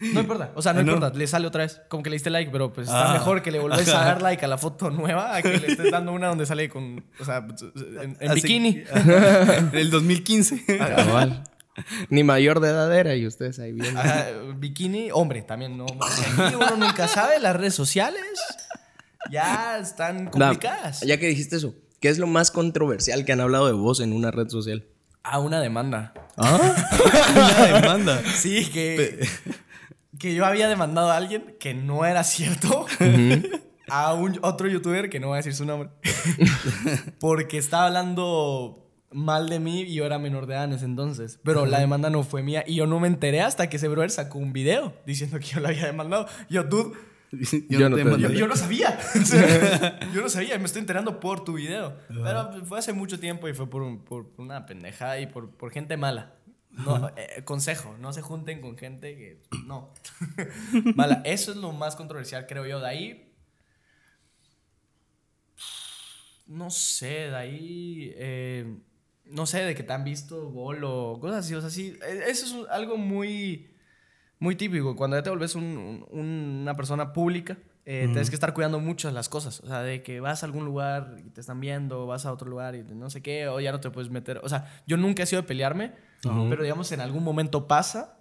[0.00, 0.92] No importa, o sea, no, Ah, no.
[0.94, 1.80] importa, le sale otra vez.
[1.88, 3.12] Como que le diste like, pero pues está Ah.
[3.12, 5.90] mejor que le volvés a dar like a la foto nueva a que le estés
[5.90, 7.46] dando una donde sale con, o sea,
[8.02, 8.82] en, en bikini.
[8.92, 9.56] Ajá.
[9.58, 10.64] En el 2015.
[10.78, 11.44] Cabal.
[12.08, 13.98] Ni mayor de edad era y ustedes ahí viendo.
[14.00, 15.86] Ajá, bikini, hombre, también no.
[15.86, 18.22] Aquí uno nunca sabe, las redes sociales
[19.30, 21.00] ya están complicadas.
[21.00, 24.12] ya que dijiste eso, ¿qué es lo más controversial que han hablado de vos en
[24.12, 24.84] una red social?
[25.22, 26.14] A una demanda.
[26.38, 28.22] Una demanda.
[28.34, 29.26] Sí, que,
[30.20, 32.86] que yo había demandado a alguien que no era cierto.
[33.88, 35.90] A un otro youtuber que no voy a decir su nombre.
[37.18, 41.40] Porque estaba hablando mal de mí y yo era menor de edad en ese entonces.
[41.42, 44.10] Pero la demanda no fue mía y yo no me enteré hasta que ese brother
[44.10, 46.26] sacó un video diciendo que yo la había demandado.
[46.48, 46.96] Yo, dude,
[47.68, 48.02] Yo no te
[48.34, 48.96] Yo, no sabía.
[50.14, 51.96] Yo no sabía, me estoy enterando por tu video.
[52.08, 55.72] Pero fue hace mucho tiempo y fue por, un- por una pendejada y por, por
[55.72, 56.34] gente mala.
[56.70, 59.92] No, eh, consejo, no se junten con gente que no.
[60.96, 61.22] mala.
[61.24, 62.80] Eso es lo más controversial, creo yo.
[62.80, 63.32] De ahí.
[66.46, 68.12] No sé, de ahí.
[68.16, 68.76] eh,
[69.26, 71.54] no sé, de que te han visto bolo, cosas así.
[71.54, 71.96] O sea, sí.
[72.04, 73.70] eh, Eso es algo muy.
[74.40, 74.96] Muy típico.
[74.96, 79.10] Cuando ya te volvés un- un- una persona pública, eh, tienes que estar cuidando mucho
[79.10, 79.60] las cosas.
[79.60, 82.48] O sea, de que vas a algún lugar y te están viendo, vas a otro
[82.48, 84.40] lugar y no sé qué, o ya no te puedes meter.
[84.44, 88.16] O sea, yo nunca he sido de pelearme, pero digamos en algún momento pasa,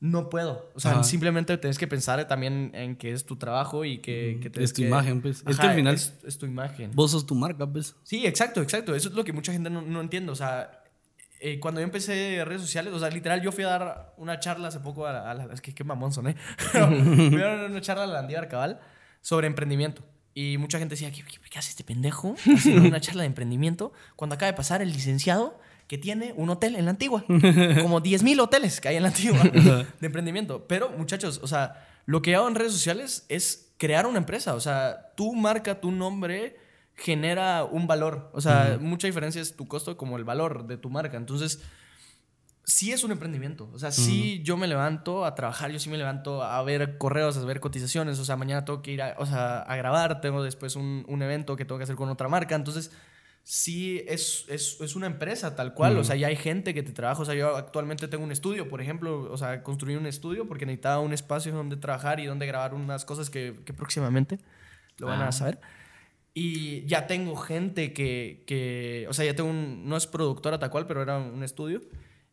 [0.00, 0.68] no puedo.
[0.74, 1.04] O sea, Ajá.
[1.04, 4.74] simplemente tienes que pensar también en que es tu trabajo y que, que tienes Es
[4.74, 5.44] tu que- imagen, pues.
[5.46, 6.90] Es que al final- es, es tu imagen.
[6.94, 7.94] Vos sos tu marca, pues.
[8.02, 8.94] Sí, exacto, exacto.
[8.96, 10.32] Eso es lo que mucha gente no, no entiende.
[10.32, 10.81] O sea,
[11.44, 14.68] eh, cuando yo empecé redes sociales, o sea, literal, yo fui a dar una charla
[14.68, 15.30] hace poco a la...
[15.30, 16.36] a la- es que qué mamón son, ¿eh?
[16.72, 18.80] Pero fui a dar una charla a la Andía Cabal
[19.20, 20.02] sobre emprendimiento.
[20.34, 23.92] Y mucha gente decía, ¿qué, qué, qué hace este pendejo haciendo una charla de emprendimiento
[24.16, 27.24] cuando acaba de pasar el licenciado que tiene un hotel en la antigua?
[27.26, 30.66] Como 10.000 hoteles que hay en la antigua de emprendimiento.
[30.66, 34.54] Pero, muchachos, o sea, lo que hago en redes sociales es crear una empresa.
[34.54, 36.56] O sea, tu marca, tu nombre
[36.94, 38.30] genera un valor.
[38.32, 41.16] O sea, mucha diferencia es tu costo como el valor de tu marca.
[41.16, 41.62] Entonces,
[42.64, 43.70] sí es un emprendimiento.
[43.72, 47.36] O sea, sí yo me levanto a trabajar, yo sí me levanto a ver correos,
[47.36, 48.18] a ver cotizaciones.
[48.18, 51.22] O sea, mañana tengo que ir a, o sea, a grabar, tengo después un, un
[51.22, 52.54] evento que tengo que hacer con otra marca.
[52.54, 52.92] Entonces,
[53.42, 55.96] sí es, es, es una empresa tal cual.
[55.98, 57.22] O sea, ya hay gente que te trabaja.
[57.22, 59.32] O sea, yo actualmente tengo un estudio, por ejemplo.
[59.32, 63.04] O sea, construí un estudio porque necesitaba un espacio donde trabajar y donde grabar unas
[63.04, 64.38] cosas que, que próximamente
[64.98, 65.58] lo van a saber.
[66.34, 70.70] Y ya tengo gente que, que, o sea, ya tengo un, no es productora tal
[70.70, 71.80] cual, pero era un estudio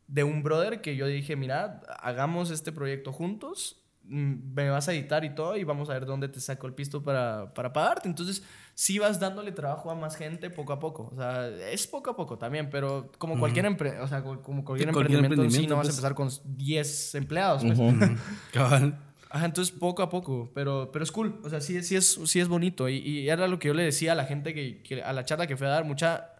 [0.07, 4.93] de un brother que yo dije, mira, hagamos este proyecto juntos, mm, me vas a
[4.93, 8.07] editar y todo y vamos a ver dónde te saco el pisto para, para pagarte.
[8.07, 8.41] Entonces,
[8.73, 11.09] sí vas dándole trabajo a más gente poco a poco.
[11.13, 14.63] O sea, es poco a poco también, pero como cualquier, empre- o sea, co- como
[14.63, 15.97] cualquier, Sí, cualquier emprendimiento, sí, no vas a pues.
[15.97, 17.63] empezar con 10 empleados.
[17.65, 17.77] pues.
[18.53, 18.97] Cabal.
[19.31, 22.39] Ajá, entonces poco a poco, pero, pero es cool, o sea, sí, sí, es, sí
[22.39, 22.89] es bonito.
[22.89, 25.23] Y, y era lo que yo le decía a la gente que, que a la
[25.25, 26.33] charla que fui a dar, mucha...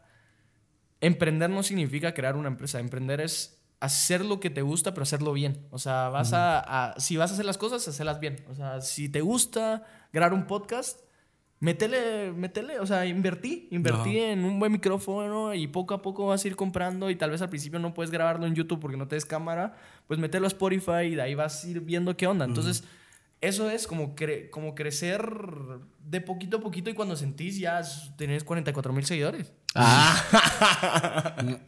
[1.02, 5.32] Emprender no significa crear una empresa, emprender es hacer lo que te gusta, pero hacerlo
[5.32, 5.66] bien.
[5.72, 6.60] O sea, vas a,
[6.94, 8.44] a- si vas a hacer las cosas, hacerlas bien.
[8.50, 11.00] O sea, si te gusta grabar un podcast,
[11.60, 16.44] métele, métele, o sea, invertí, invertí en un buen micrófono y poco a poco vas
[16.44, 19.08] a ir comprando y tal vez al principio no puedes grabarlo en YouTube porque no
[19.08, 19.76] te des cámara,
[20.08, 22.46] pues mételo a Spotify y de ahí vas a ir viendo qué onda.
[22.46, 22.84] Entonces,
[23.42, 25.28] eso es como, cre- como crecer
[26.06, 27.82] de poquito a poquito y cuando sentís ya
[28.18, 29.52] tenés 44 mil seguidores.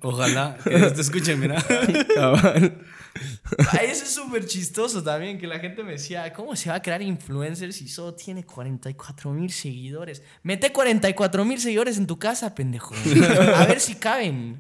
[0.02, 1.64] Ojalá que te escuche, mira.
[3.72, 6.82] Ay, eso es súper chistoso también, que la gente me decía, ¿cómo se va a
[6.82, 10.24] crear influencer si solo tiene 44 mil seguidores?
[10.44, 12.96] Mete 44 mil seguidores en tu casa, pendejo.
[13.56, 14.60] A ver si caben.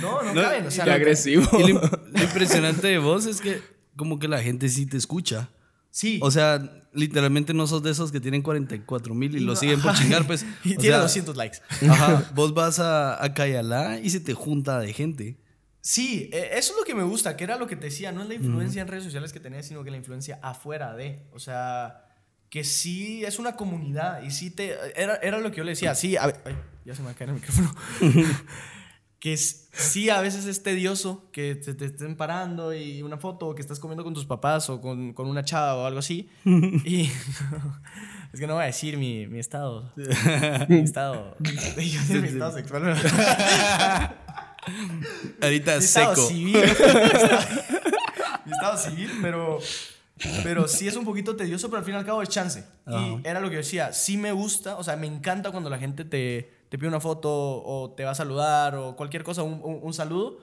[0.00, 0.66] No, no, caben.
[0.66, 1.46] O sea, Qué agresivo.
[1.52, 3.60] Lo, lo impresionante de vos es que
[3.96, 5.50] como que la gente sí te escucha.
[5.90, 6.18] Sí.
[6.22, 6.60] O sea,
[6.92, 9.90] literalmente no sos de esos que tienen 44 mil y, Y lo no- siguen por
[9.92, 10.02] ajá.
[10.02, 10.44] chingar, pues.
[10.64, 11.58] y tiene sea, 200 likes.
[11.88, 15.38] Ajá, vos vas a, a Cayalá y se te junta de gente.
[15.80, 18.22] Sí, eh, eso es lo que me gusta, que era lo que te decía, no
[18.22, 21.26] es la influencia en redes sociales que tenés, sino que la influencia afuera de.
[21.32, 22.04] O sea,
[22.50, 24.74] que sí es una comunidad y sí te...
[25.00, 27.12] Era, era lo que yo le decía, sí, a ver, ay, ya se me va
[27.12, 27.74] a caer el micrófono.
[29.20, 33.48] que es- sí, a veces es tedioso que te, te estén parando y una foto
[33.48, 36.28] o que estás comiendo con tus papás o con, con una chava o algo así.
[36.44, 37.02] y
[38.32, 39.92] es que no voy a decir mi, mi estado.
[40.68, 41.36] mi estado.
[41.40, 42.94] Yo sé mi estado sexual.
[45.42, 46.28] Ahorita mi estado seco.
[46.28, 46.52] civil.
[46.56, 47.38] mi estado-
[48.50, 49.58] estado civil, pero,
[50.42, 52.64] pero sí es un poquito tedioso, pero al fin y al cabo es chance.
[52.86, 55.78] Y era lo que yo decía, sí me gusta, o sea, me encanta cuando la
[55.78, 59.60] gente te, te pide una foto o te va a saludar o cualquier cosa, un,
[59.62, 60.38] un- un saludo,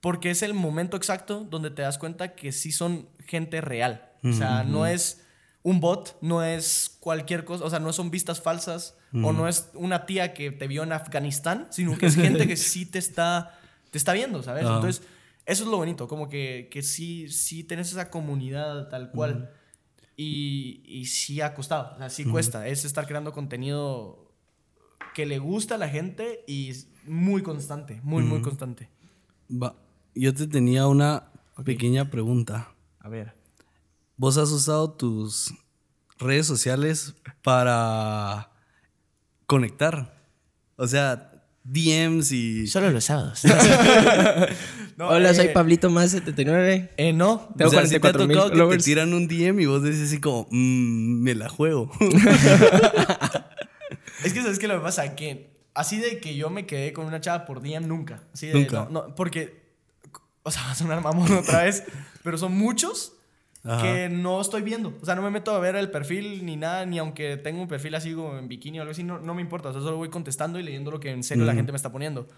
[0.00, 4.10] porque es el momento exacto donde te das cuenta que sí son gente real.
[4.22, 5.22] O sea, no es
[5.62, 9.70] un bot, no es cualquier cosa, o sea, no son vistas falsas o no es
[9.74, 13.58] una tía que te vio en Afganistán, sino que es gente que sí te está,
[13.90, 14.64] te está viendo, ¿sabes?
[14.64, 14.76] Ajá.
[14.76, 15.02] Entonces,
[15.44, 19.50] eso es lo bonito, como que, que sí, sí tenés esa comunidad tal cual.
[20.16, 22.66] y, y sí ha costado, o sea, sí cuesta.
[22.66, 24.32] Es estar creando contenido
[25.14, 26.72] que le gusta a la gente y
[27.06, 28.88] muy constante, muy, muy constante.
[29.50, 29.76] Va,
[30.14, 31.30] yo te tenía una
[31.64, 32.74] pequeña pregunta.
[33.00, 33.34] A ver.
[34.16, 35.54] ¿Vos has usado tus
[36.18, 38.50] redes sociales para
[39.46, 40.14] conectar?
[40.76, 41.32] O sea,
[41.64, 42.66] DMs y...
[42.66, 43.42] Solo los sábados.
[44.96, 46.90] No, Hola, soy eh, Pablito más 79.
[46.96, 47.50] Eh, no.
[47.54, 49.82] Tengo o sea, ¿sí te ha 44,000 tocado que te tiran un DM y vos
[49.82, 51.90] decís así como, "Mm, me la juego.
[54.24, 57.04] Es que sabes qué lo que pasa que así de que yo me quedé con
[57.04, 58.22] una chava por DM nunca.
[58.32, 58.88] Así de, Nunca.
[58.90, 59.66] No, no, porque
[60.42, 61.84] o sea, va a sonar mamón otra vez,
[62.22, 63.12] pero son muchos
[63.66, 63.82] Ajá.
[63.82, 64.94] que no estoy viendo.
[65.02, 67.68] O sea, no me meto a ver el perfil ni nada, ni aunque tengo un
[67.68, 69.70] perfil así como en bikini o algo así, no, no me importa.
[69.70, 71.58] O sea, solo voy contestando y leyendo lo que en serio la Ujú.
[71.58, 72.28] gente me está poniendo.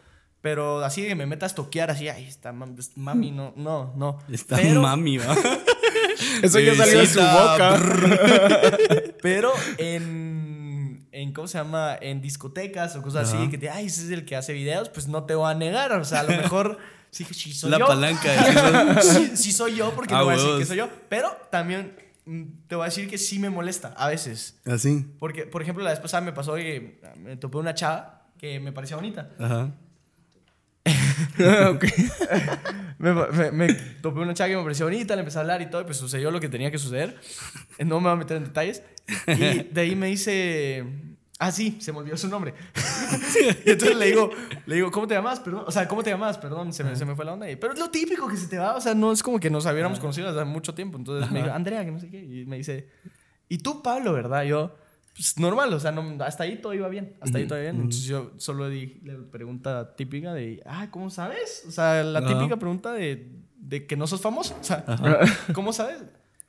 [0.41, 3.93] Pero así que me meta a estoquear así, ay, está mam- es- mami, no, no,
[3.97, 4.19] no.
[4.31, 5.35] Está pero, mami, va.
[6.43, 7.79] Eso ya salió de su boca.
[9.23, 11.97] Pero en, en, ¿cómo se llama?
[12.01, 13.39] En discotecas o cosas Ajá.
[13.41, 15.55] así, que te, ay, ese es el que hace videos, pues no te voy a
[15.55, 15.93] negar.
[15.93, 16.79] O sea, a lo mejor
[17.11, 17.87] sí, sí soy La yo.
[17.87, 20.89] palanca sí, sí soy yo, porque Ah, no voy a decir que soy yo.
[21.09, 24.59] Pero también mm, te voy a decir que sí me molesta a veces.
[24.67, 25.05] Así.
[25.19, 28.73] Porque, por ejemplo, la vez pasada me pasó que me topé una chava que me
[28.73, 29.31] parecía bonita.
[29.39, 29.71] Ajá.
[31.71, 31.85] Ok.
[32.99, 35.71] Me, me- me topé una chava que me pareció bonita, le empecé a hablar y
[35.71, 37.17] todo, y pues sucedió lo que tenía que suceder.
[37.79, 38.83] No me voy a meter en detalles.
[39.27, 40.85] Y de ahí me dice.
[41.41, 42.53] Ah, sí, se me olvidó su nombre.
[43.65, 44.31] y entonces le digo,
[44.67, 45.39] le digo, ¿cómo te llamas?
[45.41, 45.65] Perdón.
[45.67, 46.37] O sea, ¿cómo te llamas?
[46.39, 47.49] Perdón, se me, se me fue la onda.
[47.51, 48.75] Y- Pero es lo típico que se te va.
[48.75, 50.99] O sea, no es como que nos hubiéramos conocido hace mucho tiempo.
[50.99, 52.19] Entonces me dijo, Andrea, que no sé qué.
[52.25, 52.89] Y me dice,
[53.49, 54.43] ¿y tú, Pablo, verdad?
[54.43, 54.75] Yo,
[55.15, 57.17] pues normal, o sea, no- hasta ahí todo iba bien.
[57.21, 57.77] Hasta ahí todo iba bien.
[57.83, 61.65] Entonces yo solo di la pregunta típica de, ah, ¿cómo sabes?
[61.69, 64.57] O sea, la típica pregunta de, de que no sos famoso.
[64.61, 64.85] O sea,
[65.55, 65.99] ¿cómo sabes?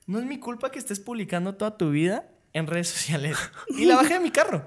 [0.07, 3.37] No es mi culpa que estés publicando toda tu vida en redes sociales.
[3.69, 4.65] Y la bajé de mi carro.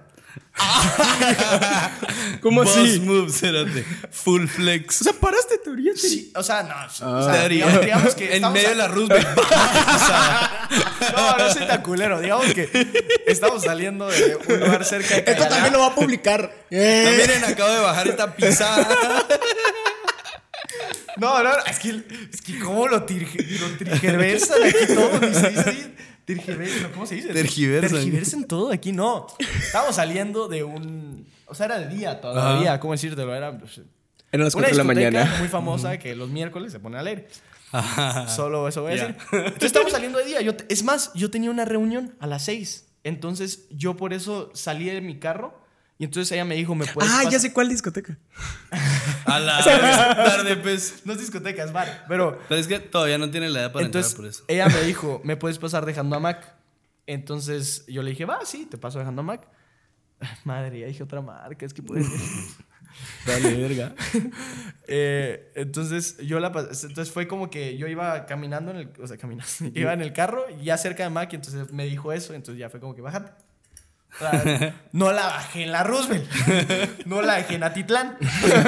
[2.41, 3.01] ¿Cómo Boss así?
[3.01, 3.85] move, cérate.
[4.11, 5.01] Full flex.
[5.01, 5.93] O sea, paraste teoría.
[5.97, 6.75] Sí, o sea, no.
[6.75, 7.33] o Ah.
[7.33, 9.29] sea, digamos, digamos que en medio de la Roosevelt.
[11.17, 12.21] No, no soy tan culero.
[12.21, 12.71] Digamos que
[13.27, 15.49] estamos saliendo de un lugar cerca de Esto Cayalá.
[15.51, 16.51] también lo va a publicar.
[16.71, 17.19] Eh.
[17.21, 18.89] miren, acabo de bajar esta pizza.
[21.19, 21.91] No, no, es que,
[22.33, 23.67] es que cómo lo, tirge- lo
[24.65, 25.21] aquí todo.
[25.21, 26.35] Ni se dice así.
[26.35, 27.29] Tergiversan, ¿cómo se dice?
[27.33, 27.91] Tergiversan.
[27.99, 29.27] Tergiversan todo aquí, no.
[29.39, 31.27] Estábamos saliendo de un...
[31.47, 33.35] O sea, era el día todavía, ¿cómo decírtelo?
[33.35, 33.81] Era pues,
[34.31, 35.37] Eran las una 4 de la mañana.
[35.39, 37.29] muy famosa que los miércoles se pone a leer.
[37.73, 38.29] Ajá.
[38.29, 39.17] Solo eso voy a decir.
[39.33, 40.41] Entonces estamos saliendo de día.
[40.43, 42.87] Yo te- es más, yo tenía una reunión a las 6.
[43.05, 45.61] Entonces yo por eso salí de mi carro.
[45.99, 48.19] Y entonces ella me dijo, ¿me puedes Ah, ya pasar?" sé cuál discoteca.
[49.37, 49.65] A la
[50.17, 51.03] tarde, pues.
[51.05, 52.05] No es discoteca, es bar.
[52.09, 54.45] Pero Pero es que todavía no tiene la edad para entonces entrar por eso.
[54.49, 56.55] ella me dijo, ¿me puedes pasar dejando a Mac?
[57.07, 59.49] Entonces yo le dije, va, sí, te paso dejando a Mac.
[60.45, 62.21] Madre, ya dije otra marca, es que puede ser.
[63.27, 63.95] Dale, verga.
[64.87, 69.07] Eh, entonces yo la pas- entonces fue como que yo iba caminando en el o
[69.07, 72.35] sea caminando iba en el carro ya cerca de Mac y entonces me dijo eso
[72.35, 73.33] entonces ya fue como que bájate
[74.93, 76.31] No la bajé en la Roosevelt
[77.07, 78.19] no la dejé en Atitlán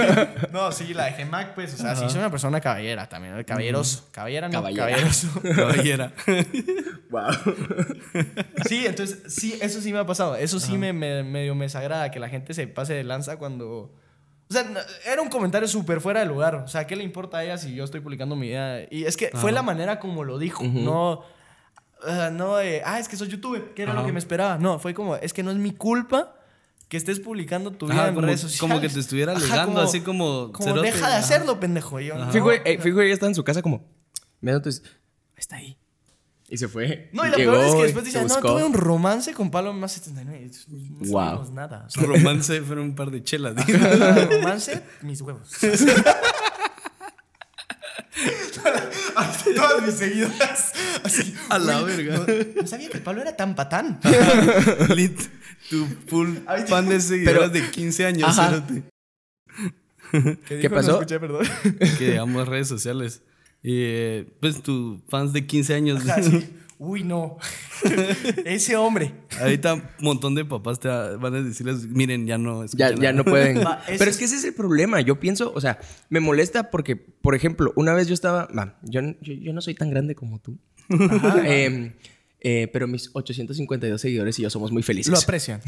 [0.52, 3.42] no sí la dejé en Mac pues o sea sí soy una persona caballera también
[3.44, 4.86] caballeroso caballera no Caballera.
[4.86, 6.12] caballeroso Caballera.
[7.10, 7.54] Wow.
[8.66, 12.10] sí entonces sí eso sí me ha pasado eso sí me, me medio me desagrada
[12.10, 13.94] que la gente se pase de lanza cuando
[14.46, 14.66] o sea,
[15.06, 16.56] era un comentario súper fuera de lugar.
[16.56, 18.80] O sea, ¿qué le importa a ella si yo estoy publicando mi vida?
[18.90, 20.62] Y es que fue la manera como lo dijo.
[20.62, 21.24] No,
[22.32, 24.58] no de, ah, es que soy youtuber, que era lo que me esperaba.
[24.58, 26.36] No, fue como, es que no es mi culpa
[26.88, 28.60] que estés publicando tu vida Ajá, en como- redes sociales.
[28.60, 31.18] como que te estuviera Ajá, alegando, así como Como, cerote, deja de ajá.
[31.18, 31.98] hacerlo, pendejo.
[32.00, 32.30] Yo, no.
[32.30, 33.84] Fijo, eh, fijo, ella está en su casa como.
[34.40, 34.82] Mira, entonces.
[35.36, 35.78] Está ahí.
[36.48, 37.08] Y se fue.
[37.14, 39.72] No, y lo Llegó, peor es que después dice, no, tuve un romance con Pablo
[39.72, 40.50] más 79.
[40.68, 41.24] No Wow.
[41.24, 41.84] sabemos nada.
[41.86, 43.54] O sea, Romance fueron un par de chelas.
[44.30, 45.48] romance, mis huevos.
[49.16, 50.72] Así todas mis seguidoras.
[51.02, 52.18] Así, A la "Uy, verga".
[52.18, 54.00] No, no sabía que Pablo era tan patán.
[54.96, 55.18] Lit,
[55.70, 58.28] tu full Ay, fan de seguidoras de 15 años.
[58.28, 58.50] Ajá.
[58.50, 58.82] cerote.
[60.46, 60.68] ¿Qué, dijo?
[60.70, 60.92] No pasó?
[60.92, 61.46] escuché, perdón.
[61.98, 63.22] Que amo redes sociales.
[63.62, 66.08] Y eh, pues tus fans de 15 años.
[66.08, 66.48] Ajá, sí.
[66.84, 67.38] Uy, no.
[68.44, 69.12] Ese hombre.
[69.40, 73.12] Ahorita un montón de papás te van a decirles, miren, ya no Ya, ya nada".
[73.12, 73.58] no pueden.
[73.64, 75.00] Va, Pero es- que ese es el problema.
[75.00, 75.78] Yo pienso, o sea,
[76.10, 78.46] me molesta porque, por ejemplo, una vez yo estaba.
[78.46, 80.58] va, yo, yo, yo no soy tan grande como tú.
[81.46, 81.92] Eh,
[82.40, 85.10] eh, pero mis 852 seguidores y yo somos muy felices.
[85.10, 85.62] Lo aprecian.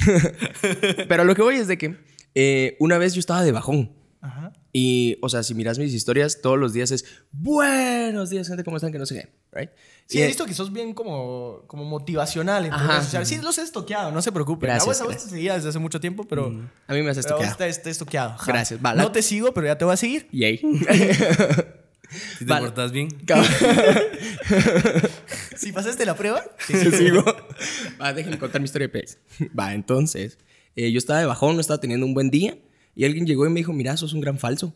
[1.09, 1.97] Pero lo que voy es de que
[2.35, 3.93] eh, una vez yo estaba de bajón.
[4.21, 4.53] Ajá.
[4.79, 8.77] Y, o sea, si miras mis historias, todos los días es buenos días, gente, ¿cómo
[8.77, 8.93] están?
[8.93, 9.71] Que no sé qué, ¿right?
[10.07, 13.27] Sí, Y, he eh, visto que sos bien como, como motivacional en tus redes sociales.
[13.27, 14.69] Sí, los he estoqueado, no se preocupen.
[14.69, 15.31] Gracias, a vos, a vos gracias.
[15.31, 16.53] te seguía desde hace mucho tiempo, pero...
[16.89, 17.57] A mí me has estoqueado.
[17.57, 18.37] te, te estoqueado.
[18.47, 20.29] Gracias, va, la- No te sigo, pero ya te voy a seguir.
[20.31, 20.61] Yay.
[22.39, 22.67] Si te Vale.
[22.67, 23.09] portas bien.
[25.57, 27.25] Si pasaste la prueba, Sí, sigo.
[27.99, 29.19] Va, déjenme contar mi historia, pues.
[29.59, 30.39] Va, entonces,
[30.77, 32.59] eh, yo estaba de bajón, no estaba teniendo un buen día.
[32.97, 34.75] Y alguien llegó y me dijo, mira, sos un gran falso.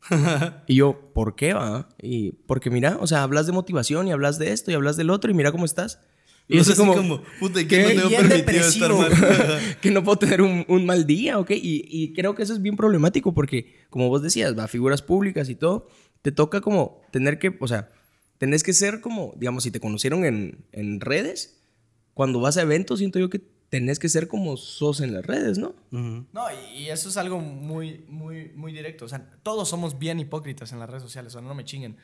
[0.66, 1.88] y yo, ¿por qué va?
[2.02, 5.10] Y porque mira, o sea, hablas de motivación y hablas de esto y hablas del
[5.10, 6.00] otro y mira cómo estás.
[6.48, 7.84] Y Y es como, como, puta, ¿y ¿qué?
[7.84, 9.12] qué no tengo permitido estar mal?
[9.82, 11.50] que no puedo tener un, un mal día, ¿ok?
[11.50, 15.50] Y, y creo que eso es bien problemático porque, como vos decías, va, figuras públicas
[15.50, 15.88] y todo,
[16.22, 17.90] te toca como tener que, o sea,
[18.38, 21.60] tenés que ser como, digamos, si te conocieron en, en redes,
[22.14, 25.58] cuando vas a eventos, siento yo que tenés que ser como sos en las redes,
[25.58, 25.74] ¿no?
[25.90, 29.04] No, y, y eso es algo muy, muy, muy directo.
[29.04, 31.96] O sea, todos somos bien hipócritas en las redes sociales, o sea, no me chinguen.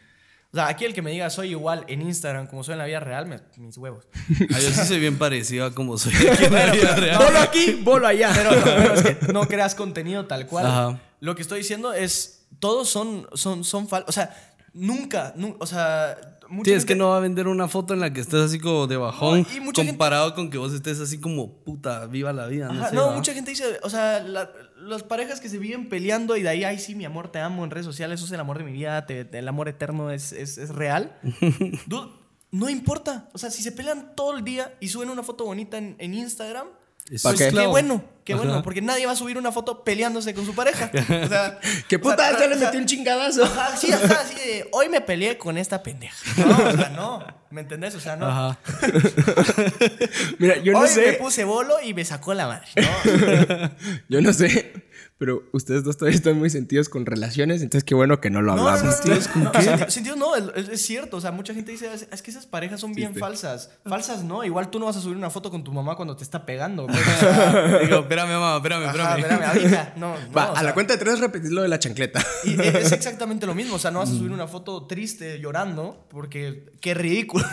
[0.53, 2.85] O sea, aquí el que me diga soy igual en Instagram como soy en la
[2.87, 4.07] vida real, me- mis huevos.
[4.53, 7.19] Ah, yo sí soy bien parecido a como soy aquí en la vida real.
[7.25, 8.31] Bolo aquí, bolo allá.
[8.35, 10.67] Pero, pero es que no creas contenido tal cual.
[10.67, 11.01] Ajá.
[11.21, 14.37] Lo que estoy diciendo es, todos son, son, son fal- O sea,
[14.75, 17.95] nunca, nu- o sea, mucha Sí, es que gente- no va a vender una foto
[17.95, 20.59] en la que estés así como de bajón No, y mucha gente- comparado con que
[20.59, 22.69] vos estés así como puta, viva la vida.
[22.69, 25.89] No, Ajá, sé, no, mucha gente dice, o sea, la- las parejas que se viven
[25.89, 28.33] peleando y de ahí, ay, sí, mi amor, te amo en redes sociales, eso es
[28.33, 31.17] el amor de mi vida, te- te- el amor eterno es, es, es real.
[31.87, 32.11] Dude,
[32.51, 33.29] no importa.
[33.33, 36.15] O sea, si se pelean todo el día y suben una foto bonita en, en
[36.15, 36.67] Instagram,
[37.11, 38.43] Es pues qué bueno, qué Ajá.
[38.43, 40.91] bueno, porque nadie va a subir una foto peleándose con su pareja.
[41.25, 43.45] O sea, ¿Qué o puta sea, se le metió un chingadazo?
[43.45, 46.17] Ajá, sí, ajá, así de, hoy me peleé con esta pendeja.
[46.39, 47.95] No, o sea, no, ¿me entendés?
[47.95, 48.27] O sea, no.
[48.27, 48.59] Ajá.
[50.39, 52.69] Mira, yo no hoy me sé, puse bolo y me sacó la madre.
[52.77, 53.71] ¿no?
[54.09, 54.84] yo no sé,
[55.17, 58.57] pero ustedes dos todavía están muy sentidos con relaciones, entonces qué bueno que no lo
[58.57, 58.97] No, no, no, hablamos.
[58.99, 59.15] no, tío.
[59.43, 61.17] no, senti- sentido no, es, es cierto.
[61.17, 63.71] O sea, mucha gente dice, es, es que esas parejas son bien falsas.
[63.87, 66.25] Falsas no, igual tú no vas a subir una foto con tu mamá cuando te
[66.25, 66.87] está pegando.
[67.83, 69.21] Digo, espérame, mamá, espérame, ajá, espérame.
[69.21, 69.93] espérame, ahorita.
[69.97, 72.25] No, no, Va, o a la cuenta de tres repetís lo de la chancleta.
[72.45, 73.77] Y e- es exactamente lo mismo.
[73.77, 77.45] O sea, no vas a subir una foto triste llorando porque qué ridículo.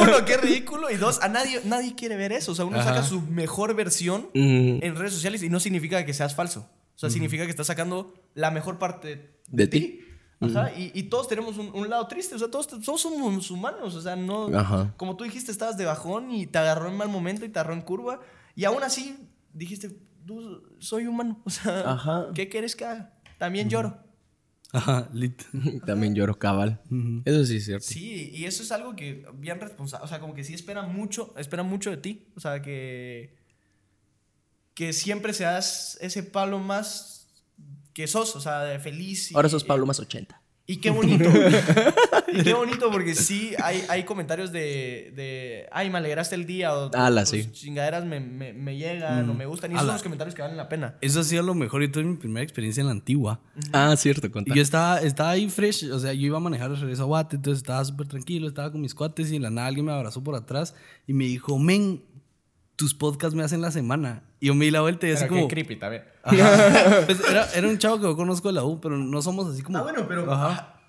[0.00, 0.90] uno, qué ridículo.
[0.90, 2.52] Y dos, a nadie, nadie quiere ver eso.
[2.52, 2.90] O sea, uno Ajá.
[2.90, 6.68] saca su mejor versión Mm, en redes sociales y no significa que seas falso.
[6.94, 10.00] O sea, significa que estás sacando la mejor parte De ti.
[10.40, 13.94] Ajá, y, y todos tenemos un, un lado triste, o sea, todos, todos somos humanos,
[13.94, 14.48] o sea, no...
[14.56, 14.92] Ajá.
[14.96, 17.74] Como tú dijiste, estabas de bajón y te agarró en mal momento y te agarró
[17.74, 18.20] en curva,
[18.56, 19.16] y aún así
[19.52, 22.26] dijiste, "Du- soy humano, o sea, Ajá.
[22.34, 23.14] ¿qué quieres que haga?
[23.38, 23.98] También lloro.
[24.72, 25.42] Ajá, lit.
[25.86, 26.80] También lloro cabal.
[27.24, 27.86] Eso sí es cierto.
[27.86, 31.34] Sí, y eso es algo que bien responsable, o sea, como que sí espera mucho,
[31.36, 33.36] espera mucho de ti, o sea, que
[34.74, 37.28] que siempre seas ese Pablo más
[37.92, 39.30] que sos, o sea, de feliz.
[39.30, 40.40] y- Ahora sos Pablo más 80.
[40.64, 41.28] Y qué bonito.
[42.32, 46.72] y qué bonito porque sí hay, hay comentarios de, de, ay, me alegraste el día
[46.74, 47.50] o Ala, tus sí.
[47.52, 49.72] chingaderas me, me, me llegan o me gustan.
[49.72, 49.88] Y esos Ala.
[49.90, 50.96] son los comentarios que valen la pena.
[51.00, 53.40] Eso ha sido lo mejor y toda mi primera experiencia en la antigua.
[53.72, 54.52] Ah, cierto, contá.
[54.52, 57.06] Y yo estaba, estaba ahí fresh, o sea, yo iba a manejar el regreso a
[57.06, 59.92] Guate, entonces estaba súper tranquilo, estaba con mis cuates y de la nada alguien me
[59.92, 60.74] abrazó por atrás
[61.08, 62.04] y me dijo, men,
[62.76, 64.22] tus podcasts me hacen la semana.
[64.42, 65.46] Y yo me di la vuelta y así Pero como...
[65.48, 66.02] qué creepy también.
[67.06, 69.62] Pues era, era un chavo que yo conozco de la U, pero no somos así
[69.62, 69.78] como...
[69.78, 70.80] Ah, bueno, pero- Ajá.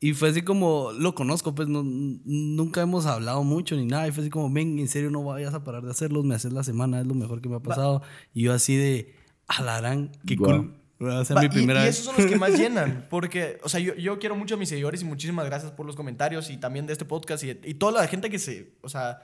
[0.00, 4.08] Y fue así como, lo conozco, pues no, nunca hemos hablado mucho ni nada.
[4.08, 6.52] Y fue así como, ven, en serio no vayas a parar de hacerlos, me haces
[6.52, 8.02] la semana, es lo mejor que me ha pasado.
[8.34, 9.14] Y yo así de,
[9.46, 10.50] alarán, qué Guau.
[10.62, 10.74] cool.
[11.08, 12.00] Va a ser Va, mi y- primera y, vez.
[12.00, 13.06] esos son los que más llenan.
[13.08, 15.94] Porque, o sea, yo, yo quiero mucho a mis seguidores y muchísimas gracias por los
[15.94, 19.20] comentarios y también de este podcast y, y toda la gente que se, o sea,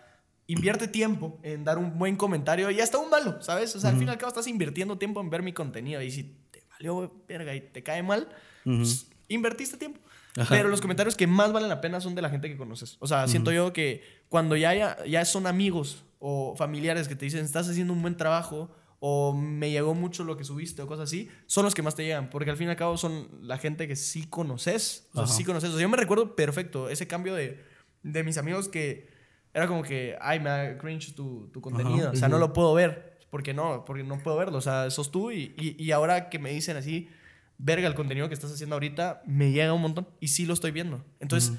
[0.47, 3.75] invierte tiempo en dar un buen comentario y hasta un malo, ¿sabes?
[3.77, 6.11] O sea, al fin y al cabo estás invirtiendo tiempo en ver mi contenido y
[6.11, 8.29] si te valió verga y te cae mal,
[8.65, 10.01] pues, invertiste tiempo.
[10.37, 10.55] Ajá.
[10.55, 12.97] Pero los comentarios que más valen la pena son de la gente que conoces.
[13.01, 17.27] O sea, siento yo que cuando ya, ya, ya son amigos o familiares que te
[17.27, 21.09] dicen, estás haciendo un buen trabajo o me llegó mucho lo que subiste o cosas
[21.09, 22.31] así, son los que más te llegan.
[22.31, 25.09] Porque al fin y al cabo son la gente que sí conoces.
[25.13, 25.71] O sea, sí conoces.
[25.71, 27.63] O sea, yo me recuerdo perfecto ese cambio de,
[28.03, 29.12] de mis amigos que
[29.55, 32.11] era como que, ay, me da cringe tu, tu contenido.
[32.11, 33.13] O sea, no lo puedo ver.
[33.31, 34.59] Porque no, porque no puedo verlo.
[34.59, 37.09] O sea, sos tú y, y, y ahora que me dicen así,
[37.57, 40.71] verga, el contenido que estás haciendo ahorita me llega un montón y sí lo estoy
[40.71, 41.03] viendo.
[41.19, 41.53] Entonces,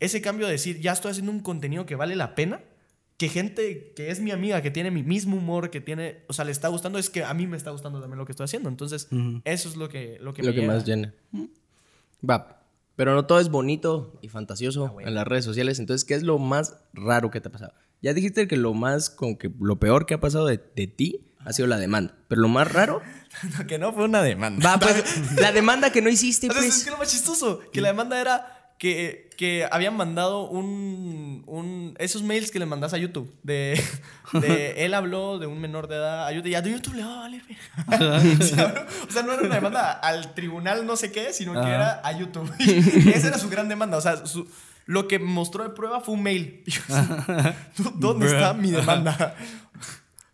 [0.00, 2.60] ese cambio de decir, ya estoy haciendo un contenido que vale la pena,
[3.16, 6.44] que gente que es mi amiga, que tiene mi mismo humor, que tiene, o sea,
[6.44, 8.68] le está gustando, es que a mí me está gustando también lo que estoy haciendo.
[8.68, 9.40] Entonces, Ujú.
[9.44, 10.72] eso es lo que, lo que, lo me que llega.
[10.74, 11.14] más llena.
[12.28, 12.63] Va.
[12.96, 15.78] Pero no todo es bonito y Ah, fantasioso en las redes sociales.
[15.78, 17.72] Entonces, ¿qué es lo más raro que te ha pasado?
[18.02, 21.26] Ya dijiste que lo más, como que lo peor que ha pasado de, de ti
[21.44, 22.14] ha sido la demanda.
[22.28, 23.00] Pero lo más raro.
[23.68, 24.76] que no fue una demanda.
[24.76, 25.04] Va, pues,
[25.40, 26.78] la demanda que no hiciste, Entonces, pues.
[26.78, 31.94] es que lo más chistoso, que la demanda era que, que habían mandado un, un-
[31.98, 33.80] esos mails que le mandas a YouTube de,
[34.32, 37.14] de él habló de un menor de edad a YouTube y a YouTube le va
[37.14, 37.42] a valer
[37.88, 41.58] o, sea, o sea, no era una demanda al tribunal no sé qué, sino que
[41.60, 41.74] Ajá.
[41.74, 42.52] era a YouTube.
[42.58, 44.48] Y esa era su gran demanda, o sea, su-
[44.86, 46.62] lo que mostró de prueba fue un mail.
[47.94, 49.34] ¿Dónde está mi demanda?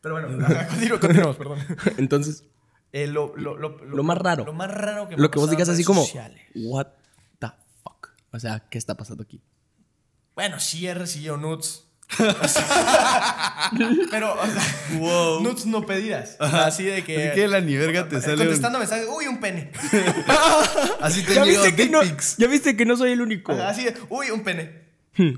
[0.01, 1.59] Pero bueno, ajá, continúa- continuamos, perdón.
[1.99, 2.45] Entonces,
[2.93, 4.45] Eh, lo, lo, lo, Lo más raro.
[4.45, 6.41] Lo más raro que me Lo que vos digas así como, sociales.
[6.57, 6.89] what.
[8.33, 9.41] O sea, ¿qué está pasando aquí?
[10.35, 11.37] Bueno, sí he recibido.
[11.37, 13.71] O sea,
[14.11, 15.43] pero, o sea, Wow.
[15.43, 16.37] nudes no pedidas.
[16.41, 17.29] O sea, así de que.
[17.29, 18.33] Así que la ni verga te sale.
[18.35, 19.71] un- Contestando mensajes, uy, un pene.
[21.01, 22.03] Así te ¿Ya han llegado no,
[22.39, 23.53] ya viste que no soy el único.
[23.53, 24.90] Ajá, Así de, uy, un pene.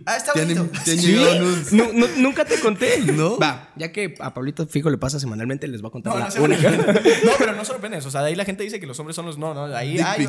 [0.07, 0.69] Ah, está bonito.
[0.85, 1.07] te han Sí.
[1.09, 1.73] llegado nudes.
[1.73, 2.99] No, no- nunca te conté.
[3.13, 3.39] ¿No?
[3.39, 6.29] Va, ya que a Pablito Fijo le pasa semanalmente, les voy a contar No, la
[6.29, 6.71] no, única.
[7.25, 8.05] no, pero no solo penes.
[8.07, 9.39] O sea, de ahí la gente dice que los hombres son los.
[9.39, 9.65] No, no.
[9.75, 10.29] Ahí hay,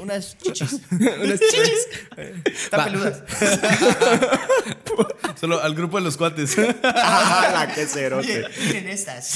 [0.00, 0.80] unas chichis.
[0.90, 1.88] Unas chichis.
[2.46, 2.84] Están Va.
[2.84, 3.22] peludas.
[5.40, 6.56] Solo al grupo de los cuates.
[6.82, 9.34] ¡Ah, la que Oye, miren estas.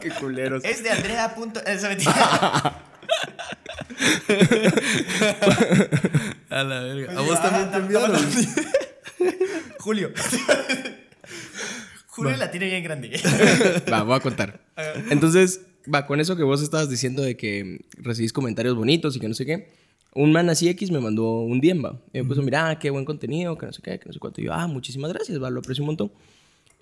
[0.00, 0.64] Qué culeros.
[0.64, 1.34] Es de Andrea.
[1.34, 2.82] Punto, mentira.
[6.50, 7.18] A la verga.
[7.18, 8.18] A vos ah, también te tam- enviaron.
[9.78, 10.10] Julio.
[12.08, 13.20] Julio la tiene bien grande.
[13.90, 14.60] Va, voy a contar.
[15.10, 15.62] Entonces,
[15.92, 19.34] va, con eso que vos estabas diciendo de que recibís comentarios bonitos y que no
[19.34, 19.68] sé qué.
[20.14, 22.00] Un man así X me mandó un DM, va.
[22.12, 24.40] Y me puso, mira, qué buen contenido, que no sé qué, que no sé cuánto.
[24.40, 26.12] Y yo, ah, muchísimas gracias, va, lo aprecio un montón.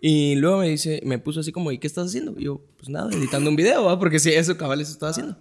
[0.01, 2.35] Y luego me dice, me puso así como, ¿y qué estás haciendo?
[2.39, 5.37] Y yo, pues nada, editando un video, va, porque sí, eso cabal, eso estaba haciendo.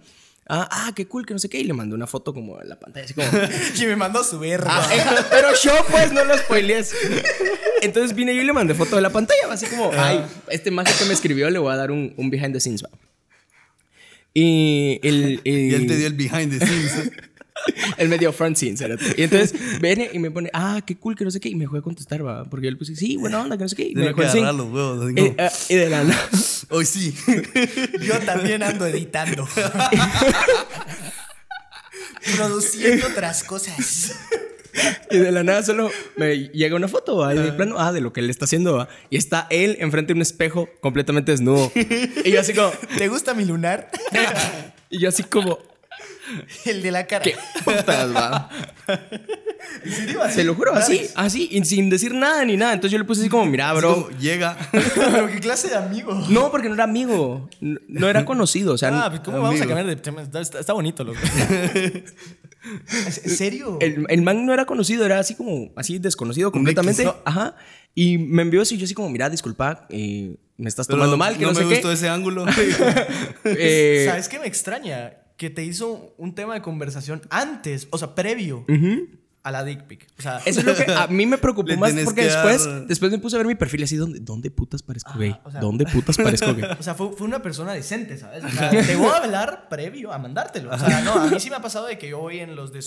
[0.48, 1.58] Ah, ah, qué cool, que no sé qué.
[1.58, 3.26] Y le mandé una foto como en la pantalla, así como,
[3.76, 4.68] y me mandó su verga.
[4.70, 6.94] Ah, pero yo pues no lo spoilees.
[7.82, 10.90] Entonces vine yo y le mandé foto de la pantalla, así como, ay, este mago
[10.98, 12.90] que me escribió le voy a dar un, un behind the scenes, va.
[14.34, 17.10] Y el, Y él te dio el behind the scenes.
[17.98, 19.04] él me dio front scenes, cerote.
[19.16, 21.48] Y entonces viene y me pone, ah, qué cool, que no sé qué.
[21.48, 22.44] Y me dejó de contestar, va.
[22.44, 23.88] Porque yo le puse, sí, buena onda, que no sé qué.
[23.88, 24.34] Y me dejó sync.
[24.34, 25.04] agarrar los huevos.
[25.04, 26.28] así Y, como, ah, y de la nada.
[26.70, 27.14] Hoy sí.
[28.02, 29.46] Yo también ando editando.
[32.36, 34.16] Produciendo otras cosas.
[35.10, 37.34] Y de la nada solo me llega una foto, ¿va?
[37.34, 38.88] Y de plano, ah, de lo que él está haciendo, ¿va?
[39.10, 41.72] Y está él enfrente de un espejo completamente desnudo.
[41.74, 43.90] Y yo así como, ¿Te gusta mi lunar?
[44.90, 45.58] y yo así como,
[46.64, 47.24] El de la cara.
[47.24, 48.48] ¿qué putas, va?
[49.84, 50.22] ¿En serio?
[50.22, 52.72] Así, Te lo juro, así, así, y sin decir nada ni nada.
[52.74, 53.90] Entonces yo le puse así como, mira, bro.
[53.92, 54.56] Así como llega.
[54.72, 56.14] Pero qué clase de amigo.
[56.28, 57.48] No, porque no era amigo.
[57.60, 58.74] No, no era conocido.
[58.74, 60.22] O sea, Ah, pues, ¿cómo vamos a cambiar de tema?
[60.22, 61.18] Está, bonito, loco.
[63.06, 63.78] ¿Es- ¿En serio?
[63.80, 67.08] el, el man no era conocido, era así como, así desconocido completamente.
[67.24, 67.54] Ajá.
[67.94, 71.36] Y me envió y yo así como, mira, disculpa, eh, me estás Pero tomando mal,
[71.38, 71.94] que no, me sé gustó qué.
[71.94, 72.44] ese ángulo.
[73.44, 75.12] Eh, ¿Sabes qué me extraña?
[75.36, 78.64] Que te hizo un tema de conversación antes, o sea, previo
[79.42, 80.08] a la dick pic.
[80.18, 82.86] O sea, Eso es lo que a mí me preocupó más porque que después, dar-
[82.86, 85.36] después me puse a ver mi perfil así, ¿dónde, dónde putas parezco gay?
[85.44, 86.64] o sea- ¿Dónde putas parezco gay?
[86.80, 88.42] o sea, fue, fue una persona decente, ¿sabes?
[88.44, 90.70] O sea, te voy a hablar previo a mandártelo.
[90.72, 92.72] O sea, no, a mí sí me ha pasado de que yo voy en los
[92.72, 92.80] de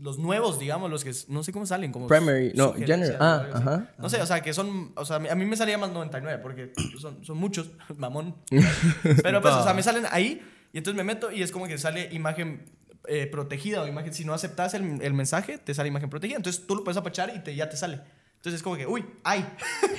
[0.00, 3.90] los nuevos, digamos, los que no sé cómo salen, como Primary, no, general, ah, ajá.
[3.98, 6.72] No sé, o sea, que son, o sea, a mí me salía más 99 porque
[7.00, 8.36] son, son muchos, mamón.
[9.24, 10.40] Pero pues, o sea, me salen ahí
[10.72, 12.64] y entonces me meto y es como que sale imagen
[13.06, 16.36] eh, protegida o imagen, si no aceptas el, el mensaje, te sale imagen protegida.
[16.36, 18.00] Entonces tú lo puedes apachar y te, ya te sale.
[18.36, 19.44] Entonces es como que, uy, ay,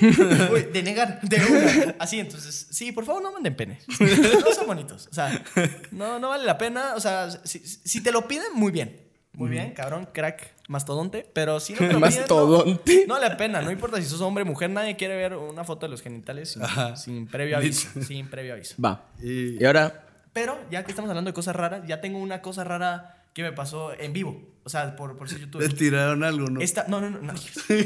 [0.52, 1.96] uy, de negar, de una.
[1.98, 3.84] Así, entonces, sí, por favor no manden penes.
[3.88, 5.08] No son bonitos.
[5.10, 5.42] O sea,
[5.90, 6.94] no, no vale la pena.
[6.94, 9.08] O sea, si, si te lo piden, muy bien.
[9.32, 11.24] Muy bien, cabrón, crack, mastodonte.
[11.32, 13.04] Pero si no te lo piden, Mastodonte.
[13.06, 13.62] No, no vale la pena.
[13.62, 16.58] No importa si sos hombre o mujer, nadie quiere ver una foto de los genitales
[16.96, 17.88] sin, previo aviso.
[18.02, 18.74] sin previo aviso.
[18.82, 19.06] Va.
[19.22, 22.64] Y- Y ahora, Pero ya que estamos hablando de cosas raras, ya tengo una cosa
[22.64, 24.48] rara que me pasó en vivo.
[24.64, 25.72] O sea, por, por ser Le youtuber.
[25.74, 26.60] tiraron algo, ¿no?
[26.60, 27.34] Esta, no, no, no, no.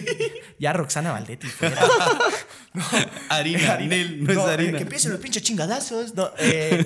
[0.58, 1.80] ya Roxana Valdetti fuera.
[3.28, 4.78] Harina, Nel, no, es eh, harina.
[4.78, 6.14] que empiecen los pinches chingadazos.
[6.14, 6.84] No, eh,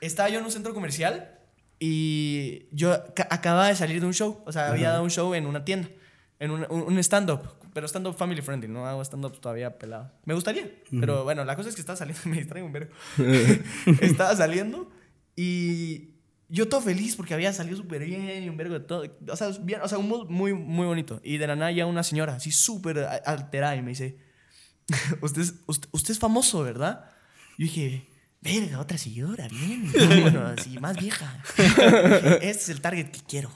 [0.00, 1.30] estaba yo en un centro comercial
[1.78, 4.42] y yo ca- acababa de salir de un show.
[4.46, 5.88] O sea, había dado un show en una tienda,
[6.38, 7.40] en un, un- stand-up.
[7.72, 10.12] Pero stand-up family friendly, no hago stand-up todavía pelado.
[10.24, 12.92] Me gustaría, pero bueno, la cosa es que estaba saliendo, me distraigo un vergo.
[14.00, 14.90] estaba saliendo
[15.34, 16.10] y
[16.48, 19.04] yo todo feliz porque había salido súper bien y un vergo de todo.
[19.28, 21.20] O sea, bien, o sea, un mood muy, muy bonito.
[21.24, 24.18] Y de la nada ya una señora así súper alterada y me dice,
[25.20, 27.10] usted, usted, usted es famoso, ¿verdad?
[27.58, 28.06] Yo dije,
[28.40, 29.92] verga, otra señora, bien.
[30.22, 31.42] Bueno, así, más vieja.
[31.56, 33.50] Este es el target que quiero.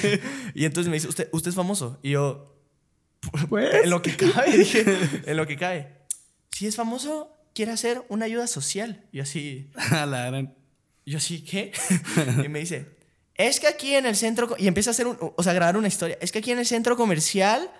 [0.54, 1.98] y entonces me dice, ¿usted, usted es famoso?
[2.02, 2.56] Y yo,
[3.48, 4.84] pues, en lo que cabe, dije,
[5.26, 5.98] en lo que cabe.
[6.50, 9.04] Si es famoso, quiere hacer una ayuda social.
[9.12, 10.54] Y así, A la gran.
[11.06, 11.72] yo así, ¿qué?
[12.44, 12.96] y me dice,
[13.34, 15.54] es que aquí en el centro, co-" y empieza a hacer, un, o sea, a
[15.54, 17.70] grabar una historia, es que aquí en el centro comercial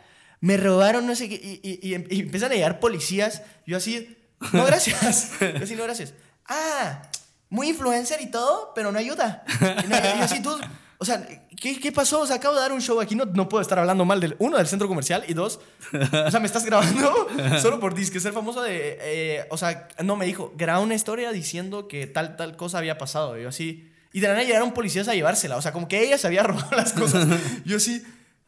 [0.40, 4.16] me robaron no sé qué, y, y, y y empiezan a llegar policías, yo así,
[4.52, 6.14] no gracias, yo así, no gracias.
[6.48, 7.02] Ah,
[7.50, 9.44] muy influencer y todo, pero no ayuda.
[9.84, 10.58] Y, no- y yo así, tú,
[10.98, 11.26] O sea,
[11.60, 12.20] ¿qué, ¿qué pasó?
[12.20, 14.36] O sea, acabo de dar un show aquí, no, no puedo estar hablando mal del,
[14.38, 15.58] uno, del centro comercial, y dos,
[15.92, 17.26] o sea, me estás grabando
[17.60, 21.32] solo por disque ser famoso de, eh, o sea, no, me dijo, graba una historia
[21.32, 23.36] diciendo que tal, tal cosa había pasado.
[23.36, 26.02] Y yo así, y de la nada llegaron policías a llevársela, o sea, como que
[26.04, 27.26] ella se había robado las cosas.
[27.64, 28.04] Yo así,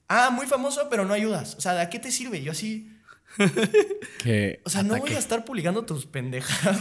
[0.06, 1.56] ah, muy famoso, pero no ayudas.
[1.56, 2.40] O sea, ¿de qué te sirve?
[2.40, 2.88] Yo así,
[4.22, 6.78] Que o sea, no voy a estar publicando tus pendejas.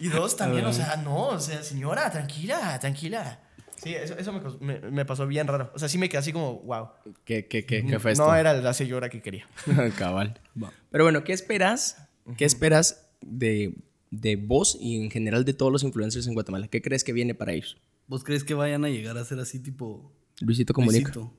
[0.00, 3.40] y dos, también, o sea, no, o sea, señora, tranquila, tranquila.
[3.82, 5.70] Sí, eso, eso me, cos- me- me pasó bien raro.
[5.74, 6.88] O sea, sí me quedé así como, wow.
[7.24, 8.26] ¿Qué, qué, qué, qué fue esto?
[8.26, 9.46] No era la señora que quería.
[9.98, 10.40] Cabal.
[10.90, 11.98] Pero bueno, ¿qué esperas?
[12.36, 13.74] ¿Qué esperas de,
[14.10, 16.68] de vos y en general de todos los influencers en Guatemala?
[16.68, 17.76] ¿Qué crees que viene para ellos?
[18.08, 21.12] ¿Vos crees que vayan a llegar a ser así tipo Luisito Comunica.
[21.12, 21.32] Luisito?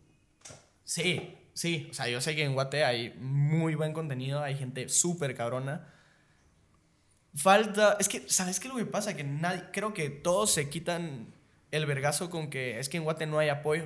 [0.83, 1.87] Sí, sí.
[1.89, 5.87] O sea, yo sé que en Guate hay muy buen contenido, hay gente súper cabrona.
[7.35, 7.97] Falta.
[7.99, 9.15] Es que, ¿sabes qué es lo que pasa?
[9.15, 9.63] Que nadie.
[9.71, 11.27] Creo que todos se quitan
[11.71, 13.85] el vergazo con que es que en Guate no hay apoyo.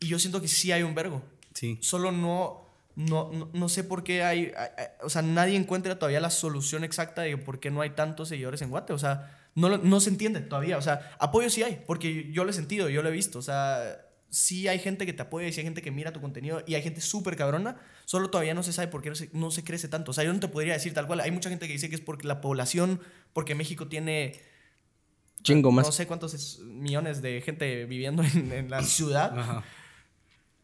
[0.00, 1.22] Y yo siento que sí hay un vergo.
[1.54, 1.78] Sí.
[1.80, 2.66] Solo no.
[2.94, 6.30] No, no, no sé por qué hay, hay- hay- O sea, nadie encuentra todavía la
[6.30, 8.92] solución exacta de por qué no hay tantos seguidores en Guate.
[8.92, 10.78] O sea, no, no se entiende todavía.
[10.78, 13.38] O sea, apoyo sí hay, porque yo lo he sentido, yo lo he visto.
[13.38, 16.20] O sea, sí hay gente que te apoya y sí hay gente que mira tu
[16.20, 17.76] contenido y hay gente súper cabrona.
[18.04, 20.10] Solo todavía no se sabe por qué no se, no se crece tanto.
[20.10, 21.20] O sea, yo no te podría decir tal cual.
[21.20, 23.00] Hay mucha gente que dice que es porque la población,
[23.32, 24.40] porque México tiene
[25.42, 25.86] Chingo más.
[25.86, 29.38] no sé cuántos es- millones de gente viviendo en, en la ciudad.
[29.38, 29.64] Ajá.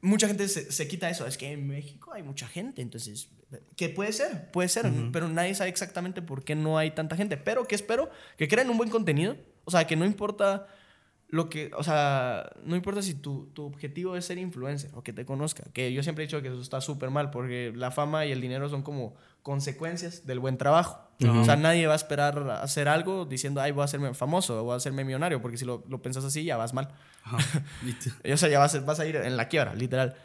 [0.01, 1.27] Mucha gente se, se quita eso.
[1.27, 3.29] Es que en México hay mucha gente, entonces.
[3.77, 7.37] Que puede ser, puede ser, pero nadie sabe exactamente por qué no hay tanta gente.
[7.37, 9.37] Pero que espero que creen un buen contenido.
[9.65, 10.67] O sea, que no importa
[11.35, 11.71] lo que.
[11.77, 15.65] O sea, no importa si tu, tu objetivo es ser influencer o que te conozca.
[15.73, 18.41] Que yo siempre he dicho que eso está súper mal porque la fama y el
[18.41, 21.01] dinero son como consecuencias del buen trabajo.
[21.41, 24.61] O sea, nadie va a esperar a hacer algo diciendo, ay, voy a hacerme famoso
[24.61, 26.89] o voy a hacerme millonario, porque si lo, lo pensás así, ya vas mal.
[27.23, 27.63] Ajá.
[27.83, 28.11] ¿Viste?
[28.33, 30.17] O sea, ya vas, a- vas a ir en la quiebra, literal.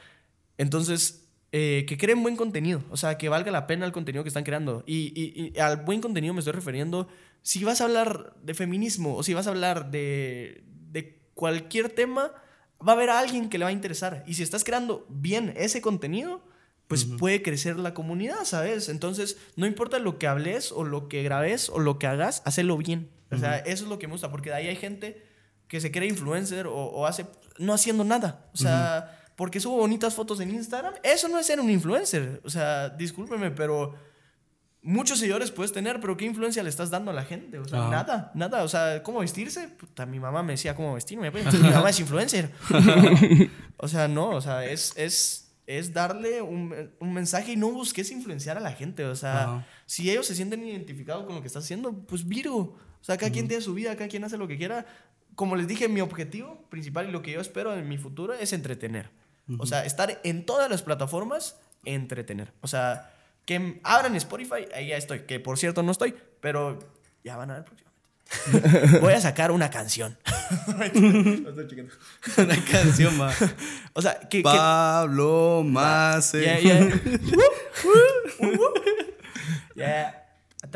[0.58, 2.84] Entonces, eh, que creen buen contenido.
[2.92, 4.84] O sea, que valga la pena el contenido que están creando.
[4.86, 7.08] Y, y- y al buen contenido me estoy refiriendo.
[7.42, 12.32] Si vas a hablar de feminismo o si vas a hablar de, de cualquier tema,
[12.86, 14.24] va a haber a alguien que le va a interesar.
[14.28, 16.44] Y si estás creando bien ese contenido,
[16.88, 18.90] pues puede crecer la comunidad, ¿sabes?
[18.90, 22.78] Entonces, no importa lo que hables o lo que grabes o lo que hagas, hazlo
[22.78, 23.12] bien.
[23.32, 25.24] O sea, eso es lo que me gusta, porque de ahí hay gente
[25.68, 27.28] que se cree influencer o, o hace
[27.60, 28.50] no haciendo nada.
[28.54, 32.42] O sea, porque subo bonitas fotos en Instagram, eso no es ser un influencer.
[32.44, 33.94] O sea, discúlpeme, pero
[34.90, 37.60] muchos seguidores puedes tener, pero ¿qué influencia le estás dando a la gente?
[37.60, 37.90] O sea, Ajá.
[37.90, 38.64] nada, nada.
[38.64, 39.68] O sea, ¿cómo vestirse?
[39.68, 41.32] Puta, mi mamá me decía cómo vestirme.
[41.32, 42.50] pues, mi mamá es influencer.
[43.78, 48.12] o sea, no, o sea, es, es, es darle un, un mensaje y no busques
[48.12, 49.06] influenciar a la gente.
[49.06, 49.68] O sea, Ajá.
[49.86, 52.78] si ellos se sienten identificados con lo que estás haciendo, pues Virgo.
[53.00, 54.88] O sea, cada quien tiene su vida, cada quien hace lo que quiera.
[55.36, 58.54] Como les dije, mi objetivo principal y lo que yo espero en mi futuro es
[58.54, 59.12] entretener.
[59.58, 62.54] O sea, estar en todas las plataformas, entretener.
[62.62, 63.12] O sea,
[63.50, 65.22] que abran Spotify, ahí ya estoy.
[65.22, 66.78] Que por cierto no estoy, pero
[67.24, 69.00] ya van a ver próximamente.
[69.02, 70.20] Voy a sacar una canción.
[72.38, 73.42] Una canción más.
[73.94, 74.38] O sea, que...
[74.38, 76.42] que- Pablo Mase.
[76.42, 77.02] Yeah, yeah.
[79.76, 80.28] Yeah.
[80.62, 80.68] A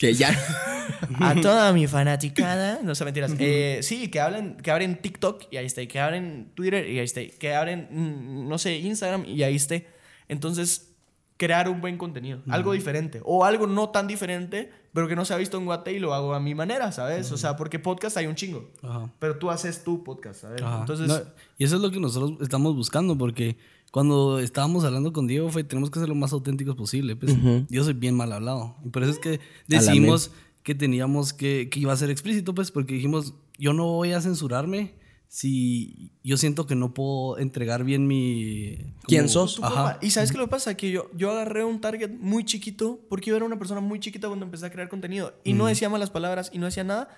[0.00, 0.30] Que ya.
[1.20, 2.80] a toda mi fanaticada.
[2.82, 3.34] No sé, mentiras.
[3.38, 5.86] Eh, sí, que hablen, que abren TikTok y ahí esté.
[5.86, 7.30] Que abren Twitter y ahí esté.
[7.30, 9.88] Que abren, mm, no sé, Instagram y ahí esté.
[10.28, 10.94] Entonces,
[11.36, 12.40] crear un buen contenido.
[12.48, 13.20] Algo diferente.
[13.24, 16.14] O algo no tan diferente, pero que no se ha visto en Guate y lo
[16.14, 17.30] hago a mi manera, ¿sabes?
[17.30, 18.70] O sea, porque podcast hay un chingo.
[18.82, 19.12] Ajá.
[19.18, 20.62] Pero tú haces tu podcast, ¿sabes?
[20.62, 21.20] Entonces, No,
[21.58, 23.58] y eso es lo que nosotros estamos buscando, porque
[23.90, 27.16] cuando estábamos hablando con Diego fue, tenemos que ser lo más auténticos posible.
[27.16, 27.36] Pues,
[27.68, 28.76] Yo soy bien mal hablado.
[28.84, 30.30] Y por eso es que decidimos
[30.62, 34.20] que teníamos que, que iba a ser explícito, pues, porque dijimos, yo no voy a
[34.20, 34.94] censurarme
[35.28, 38.76] si yo siento que no puedo entregar bien mi...
[38.76, 39.60] como- ¿Quién sos?
[39.62, 39.98] Ajá.
[40.02, 40.76] Y sabes qué lo que pasa?
[40.76, 44.26] Que yo, yo agarré un target muy chiquito porque yo era una persona muy chiquita
[44.28, 45.32] cuando empecé a crear contenido.
[45.44, 47.08] Y no decía malas palabras y no decía nada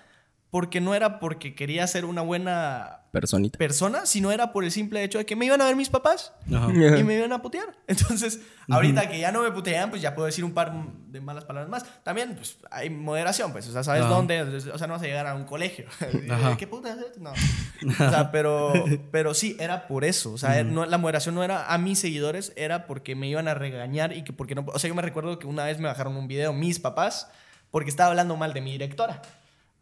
[0.53, 3.57] porque no era porque quería ser una buena Personita.
[3.57, 6.31] persona, sino era por el simple hecho de que me iban a ver mis papás
[6.53, 6.69] Ajá.
[6.71, 7.75] y me iban a putear.
[7.87, 8.39] Entonces,
[8.69, 10.71] ahorita que ya no me putean, pues ya puedo decir un par
[11.07, 12.03] de malas palabras más.
[12.03, 14.13] También, pues hay moderación, pues, o sea, ¿sabes Ajá.
[14.13, 14.43] dónde?
[14.43, 15.87] O sea, no vas a llegar a un colegio.
[16.29, 16.55] Ajá.
[16.55, 16.95] ¿Qué puta?
[17.17, 17.31] No.
[17.31, 18.73] O sea, pero,
[19.09, 20.33] pero sí, era por eso.
[20.33, 23.55] O sea, no, la moderación no era a mis seguidores, era porque me iban a
[23.55, 24.63] regañar y que porque no.
[24.67, 27.27] O sea, yo me recuerdo que una vez me bajaron un video mis papás
[27.71, 29.19] porque estaba hablando mal de mi directora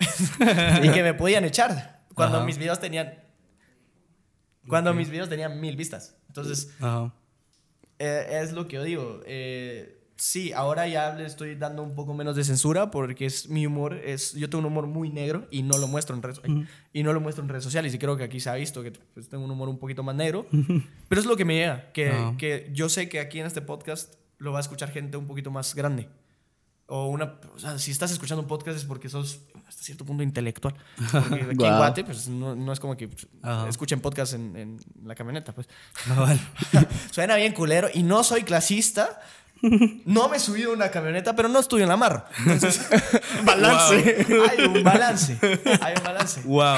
[0.84, 2.46] y que me podían echar cuando Ajá.
[2.46, 3.14] mis videos tenían.
[4.68, 6.18] Cuando mis videos tenían mil vistas.
[6.28, 7.14] Entonces, Ajá.
[8.00, 9.22] eh, es lo que yo digo.
[9.26, 13.66] eh, Sí, ahora ya le estoy dando un poco menos de censura porque es mi
[13.66, 16.40] humor es yo tengo un humor muy negro y no lo muestro en redes
[16.94, 18.92] y no lo muestro en redes sociales y creo que aquí se ha visto que
[18.92, 20.46] pues, tengo un humor un poquito más negro,
[21.10, 24.14] pero es lo que me llega que, que yo sé que aquí en este podcast
[24.38, 26.08] lo va a escuchar gente un poquito más grande.
[26.86, 29.42] O una, o sea, si estás escuchando un podcast es porque sos
[29.72, 30.76] hasta cierto punto intelectual.
[31.12, 31.78] Porque aquí en Guau.
[31.78, 33.26] Guate, pues no, no es como que pues,
[33.70, 35.68] escuchen podcast en, en la camioneta, pues.
[36.10, 36.42] Ah, vale.
[37.12, 39.22] Suena bien culero y no soy clasista.
[40.06, 42.28] No me subido a una camioneta, pero no estoy en la mar.
[42.46, 42.82] Entonces,
[43.46, 44.26] balance.
[44.50, 45.38] Hay un balance.
[45.82, 46.42] Hay un balance.
[46.46, 46.78] Wow.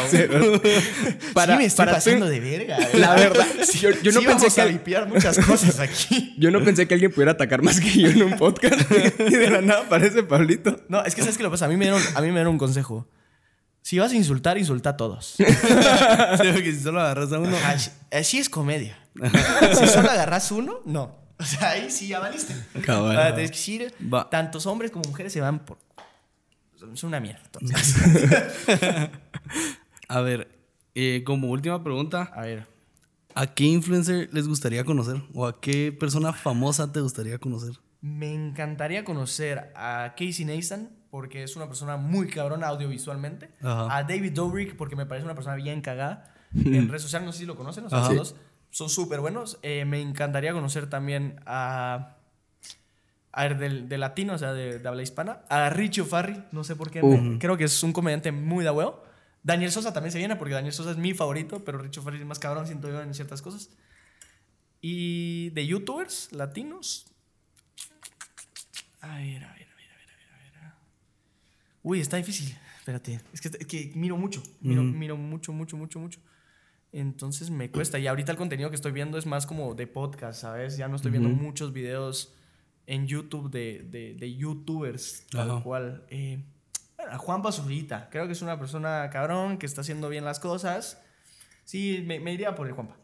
[1.34, 2.78] Para- sí me estoy para pasando de verga.
[2.94, 3.46] La verdad,
[3.80, 6.36] yo, yo no Sí pensé vamos que a limpiar muchas cosas aquí.
[6.38, 8.80] yo no pensé que alguien pudiera atacar más que yo en un podcast
[9.20, 10.78] y de la nada aparece Pablito.
[10.90, 11.66] No, es que ¿sabes qué lo pasa?
[11.66, 13.08] A mí me dieron, a mí me dieron un consejo.
[13.82, 15.36] Si vas a insultar, insulta a todos.
[15.38, 15.44] Sí,
[16.54, 17.56] porque si solo agarras a uno.
[17.66, 18.98] Así, así es comedia.
[19.78, 21.23] Si solo agarras uno, no.
[21.44, 22.56] O sea, ahí sí ya valiste.
[22.86, 23.18] Cabal.
[23.18, 24.30] Ah, tienes que decir, Va.
[24.30, 25.78] tantos hombres como mujeres se van por...
[26.96, 27.42] Son una mierda.
[30.08, 30.50] A ver,
[30.96, 32.68] eh, como última pregunta, A ver.
[33.36, 35.22] ¿a qué influencer les gustaría conocer?
[35.34, 37.80] ¿O a qué persona famosa te gustaría conocer?
[38.02, 43.50] Me encantaría conocer a Casey Neistat porque es una persona muy cabrona audiovisualmente.
[43.62, 43.98] Ajá.
[43.98, 46.34] A David Dobrik porque me parece una persona bien cagada.
[46.56, 48.36] en redes sociales, no sé si lo conocen, o sea, los dos
[48.74, 49.60] son súper buenos.
[49.62, 52.18] Eh, me encantaría conocer también a...
[53.32, 55.42] A ver, de, latino, o sea, de, de habla hispana.
[55.50, 57.02] A Richie Farri, no sé por qué.
[57.02, 59.04] me- creo que es un comediante muy de huevo.
[59.42, 62.26] Daniel Sosa también se viene porque Daniel Sosa es mi favorito, pero Richie Farri es
[62.26, 63.70] más cabrón, siento yo, en ciertas cosas.
[64.82, 67.06] Y de youtubers latinos,
[69.02, 70.74] a ver, a ver, a ver, a ver, a ver, a ver.
[71.82, 72.56] Uy, está difícil.
[72.80, 73.20] Espérate.
[73.34, 74.44] Es que, es que miro mucho.
[74.62, 76.20] Miro, miro mucho, mucho, mucho, mucho.
[76.94, 77.98] Entonces me cuesta.
[78.00, 80.78] Y ahorita el contenido que estoy viendo es más como de podcast, ¿sabes?
[80.78, 82.34] Ya no estoy viendo muchos videos
[82.86, 85.64] en YouTube de, de, de youtubers, tal Ajá.
[85.64, 86.06] cual.
[86.10, 86.44] Eh,
[86.96, 88.10] bueno, a Juan Basurita.
[88.12, 91.02] Creo que es una persona cabrón que está haciendo bien las cosas.
[91.66, 92.96] Sí, me, me iría por el Juanpa.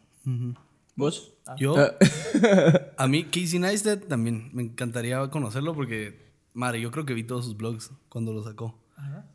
[0.95, 1.33] ¿Vos?
[1.57, 1.95] Yo, Ah.
[2.97, 7.45] a mí, Casey Neistat también me encantaría conocerlo porque, madre, yo creo que vi todos
[7.45, 8.77] sus blogs cuando lo sacó.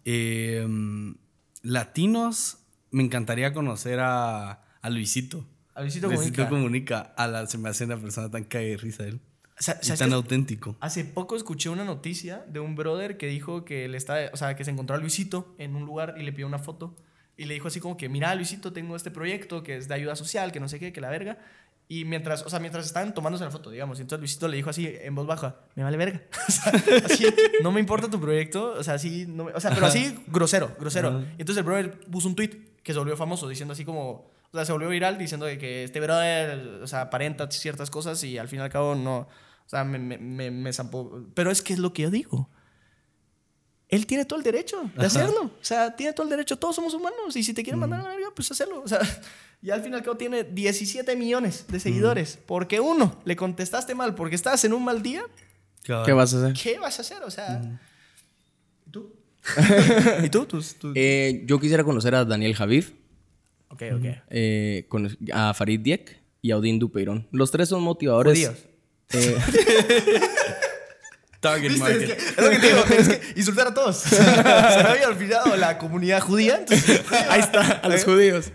[0.05, 1.15] Eh, mm,
[1.63, 2.59] latinos,
[2.95, 5.45] me encantaría conocer a, a Luisito.
[5.75, 6.49] A Luisito Luisito Comunica.
[6.49, 7.01] Comunica.
[7.17, 9.21] A la, se me hace una persona tan cae de risa él.
[9.59, 10.77] Sa- Y ¿sabes tan auténtico.
[10.81, 14.57] Hace poco escuché una noticia de un brother que dijo que le está, o sea,
[14.57, 16.95] que se encontró a Luisito en un lugar y le pidió una foto
[17.37, 20.15] y le dijo así como que, mira, Luisito, tengo este proyecto que es de ayuda
[20.17, 21.39] social, que no sé qué, que la verga.
[21.87, 24.71] Y mientras, o sea, mientras estaban tomándose la foto, digamos, y entonces Luisito le dijo
[24.71, 26.23] así en voz baja, me vale verga.
[26.49, 26.73] O sea,
[27.05, 27.27] así,
[27.63, 30.75] no me importa tu proyecto, o sea, así, no me- o sea, pero así grosero,
[30.81, 31.21] grosero.
[31.37, 32.51] Y entonces el brother puso un tweet
[32.85, 35.83] que se volvió famoso diciendo así como, o sea, se volvió viral diciendo de que
[35.83, 39.27] este brother, o sea, aparenta ciertas cosas y al fin y al cabo no,
[39.67, 41.25] o sea, me, me, me, me zampó.
[41.35, 42.49] Pero es que es lo que yo digo.
[43.89, 45.53] Él tiene todo el derecho de hacerlo.
[45.61, 46.59] O sea, tiene todo el derecho.
[46.59, 47.37] Todos somos humanos.
[47.37, 48.83] Y si te quieren mandar a la verga, pues hacerlo.
[48.83, 49.01] O sea,
[49.63, 52.39] y al fin y al cabo tiene 17 millones de seguidores.
[52.45, 55.25] Porque uno, le contestaste mal porque estabas en un mal día.
[55.83, 56.55] ¿Qué vas a hacer?
[56.55, 57.23] ¿Qué vas a hacer?
[57.23, 57.61] O sea,
[58.87, 59.15] ¿y tú?
[60.25, 60.47] ¿Y tú?
[60.95, 62.85] Eh, yo quisiera conocer a Daniel Javid,
[63.69, 64.05] Ok, ok.
[64.31, 67.27] eh, con- a Farid Diek y a Odín Dupeirón.
[67.33, 68.35] Los tres son motivadores.
[68.39, 68.57] Judíos.
[69.13, 69.37] Eh,
[71.41, 71.91] Target ¿Viste?
[71.93, 72.17] Es, market.
[72.17, 73.97] que- es lo que te digo, tienes que insultar a todos.
[73.99, 74.31] Se me
[74.89, 76.57] había olvidado la comunidad judía.
[76.61, 78.51] entonces- ahí está, a los judíos.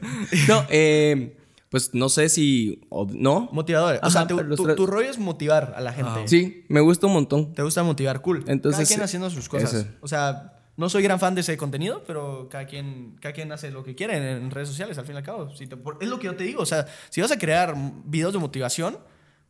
[0.47, 1.35] No, eh,
[1.69, 2.81] pues no sé si.
[2.89, 3.47] o- ¿No?
[3.51, 3.99] Motivadores.
[4.01, 6.27] O sea, tu, tu- rollo es motivar a la gente.
[6.27, 7.53] Sí, me gusta un montón.
[7.53, 8.43] Te gusta motivar, cool.
[8.47, 9.85] Entonces, cada quien eh, haciendo sus cosas.
[10.01, 13.69] O sea, no soy gran fan de ese contenido, pero cada quien, cada quien hace
[13.69, 15.53] lo que quiere en, en redes sociales, al fin y al cabo.
[15.55, 16.61] Si te- por- es lo que yo te digo.
[16.61, 17.75] O sea, si vas a crear
[18.05, 18.97] videos de motivación,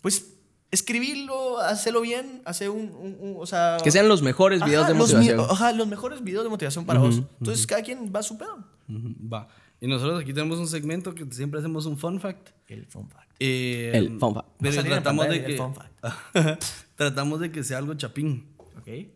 [0.01, 0.33] pues
[0.71, 3.77] escribirlo, hacerlo bien, hacer un, un- un- o sea...
[3.83, 5.39] Que sean los mejores videos Ajá, de los motivación.
[5.49, 7.21] ajá, los mejores videos de motivación para vos.
[7.39, 8.57] Entonces, cada quien va a su pedo.
[8.89, 9.47] Va.
[9.81, 12.49] Y nosotros aquí tenemos un segmento que siempre hacemos un fun fact.
[12.67, 13.31] El fun fact.
[13.39, 14.47] Eh, El fun fact.
[14.59, 15.73] Pero tratamos de que el fun
[16.95, 18.45] tratamos de que sea algo chapín.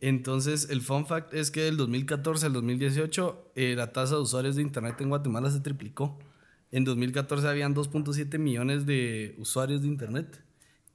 [0.02, 4.56] Entonces, el fun fact es que del 2014 al 2018 eh, la tasa de usuarios
[4.56, 6.18] de internet en Guatemala se triplicó.
[6.72, 10.42] En 2014 habían 2.7 millones de usuarios de internet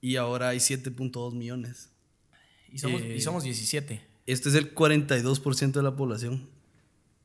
[0.01, 1.91] y ahora hay 7.2 millones.
[2.73, 4.01] Y somos, Eh, y somos 17.
[4.27, 6.49] Este es el 42% de la población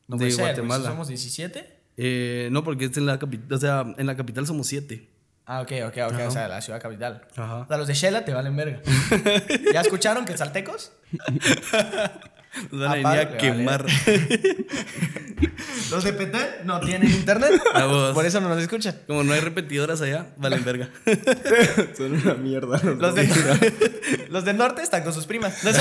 [0.07, 0.89] No de puede ser, Guatemala.
[0.89, 1.65] somos 17.
[1.97, 5.07] Eh, no, porque es en la capital, o sea, en la capital somos 7.
[5.45, 6.19] Ah, ok, ok, ok.
[6.27, 7.21] O sea, la ciudad capital.
[7.35, 7.57] Ajá.
[7.57, 8.79] O sea, los de Shela te valen verga.
[9.73, 10.93] ¿Ya escucharon que saltecos?
[12.71, 13.85] Nos van a venir a quemar.
[15.91, 17.61] Los de Petén no tienen internet.
[18.13, 18.95] Por eso no nos escuchan.
[19.07, 20.89] Como no hay repetidoras allá, valen verga.
[21.97, 22.79] Son una mierda.
[22.83, 25.63] Los de, los del norte están con sus primas.
[25.63, 25.71] No,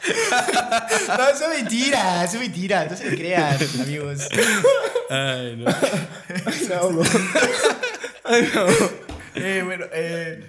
[1.08, 2.86] No, eso es mentira, eso es mentira.
[2.90, 4.28] No se lo crean, amigos.
[5.10, 5.70] Ay, no.
[9.32, 10.42] Eh, bueno, eh.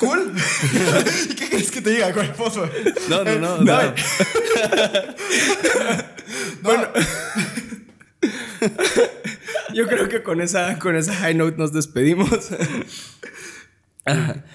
[0.00, 0.32] ¿Cool?
[1.30, 2.68] ¿Y qué quieres que te diga con el pozo?
[3.10, 3.58] No, no, no.
[3.58, 3.94] No, no.
[6.62, 6.88] Bueno,
[9.74, 12.48] Yo creo que con esa, con esa high note nos despedimos.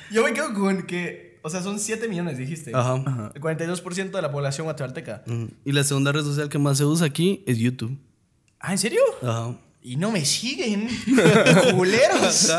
[0.10, 1.31] yo me quedo con que.
[1.44, 2.72] O sea, son 7 millones, dijiste.
[2.74, 3.32] Ajá.
[3.34, 5.24] El 42% de la población guatemalteca.
[5.26, 5.46] Mm.
[5.66, 7.98] Y la segunda red social que más se usa aquí es YouTube.
[8.60, 9.02] ¿Ah, en serio?
[9.22, 9.56] Ajá.
[9.84, 10.88] Y no me siguen.
[11.76, 12.54] Culeros.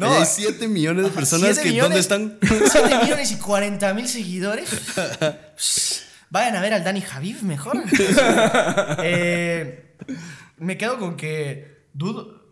[0.00, 2.38] No, hay 7 millones de personas ¿Siete que ¿dónde están?
[2.42, 4.68] 7 millones y 40 mil seguidores.
[6.30, 7.80] Vayan a ver al Dani Javif mejor.
[9.04, 9.94] Eh,
[10.58, 12.43] me quedo con que dudo.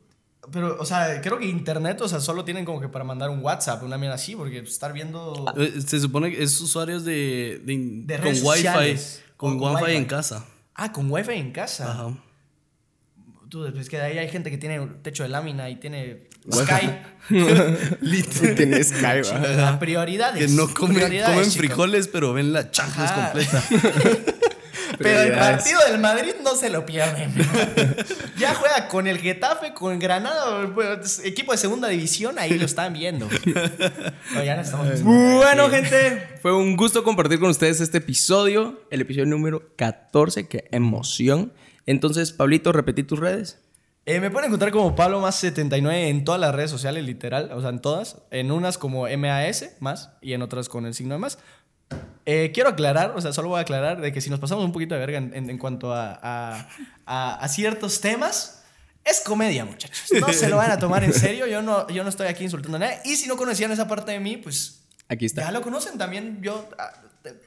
[0.50, 3.40] Pero, o sea, creo que internet, o sea, solo tienen como que para mandar un
[3.44, 5.44] WhatsApp, una mierda así, porque estar viendo.
[5.56, 9.22] Eh, Se supone que es usuarios de, de, De con redes wifi, sociales.
[9.36, 10.44] con, wifi en casa.
[10.74, 11.92] Ah, con wifi en casa.
[11.92, 12.18] Ajá.
[13.48, 16.28] Tú, es que de ahí hay gente que tiene un techo de lámina y tiene
[16.50, 16.90] Sky.
[18.56, 19.38] Tienes Sky, va.
[19.38, 20.44] La prioridades.
[20.44, 23.30] Que no comen, Prioridades, comen frijoles, pero ven la Ajá.
[23.32, 23.62] completa.
[25.02, 27.32] Pero el partido del Madrid no se lo pierden.
[28.38, 30.68] ya juega con el Getafe, con Granada,
[31.24, 33.28] equipo de segunda división, ahí lo están viendo.
[34.34, 35.02] No, ya no estamos.
[35.02, 40.68] Bueno, gente, fue un gusto compartir con ustedes este episodio, el episodio número 14, qué
[40.70, 41.52] emoción.
[41.86, 43.58] Entonces, Pablito, repetí tus redes.
[44.04, 47.60] Eh, me pueden encontrar como Pablo más 79 en todas las redes sociales, literal, o
[47.60, 48.22] sea, en todas.
[48.30, 51.38] En unas como MAS más y en otras con el signo de más.
[52.24, 54.72] Eh, quiero aclarar, o sea, solo voy a aclarar de que si nos pasamos un
[54.72, 56.68] poquito de verga en, en- en cuanto a, a-
[57.06, 58.62] a- a ciertos temas,
[59.04, 60.06] es comedia, muchachos.
[60.20, 61.46] No se lo van a tomar en serio.
[61.48, 62.98] Yo no, yo no estoy aquí insultando a nadie.
[63.04, 65.42] Y si no conocían esa parte de mí, pues Aquí está.
[65.42, 66.38] ya lo conocen también.
[66.42, 66.92] Yo ah,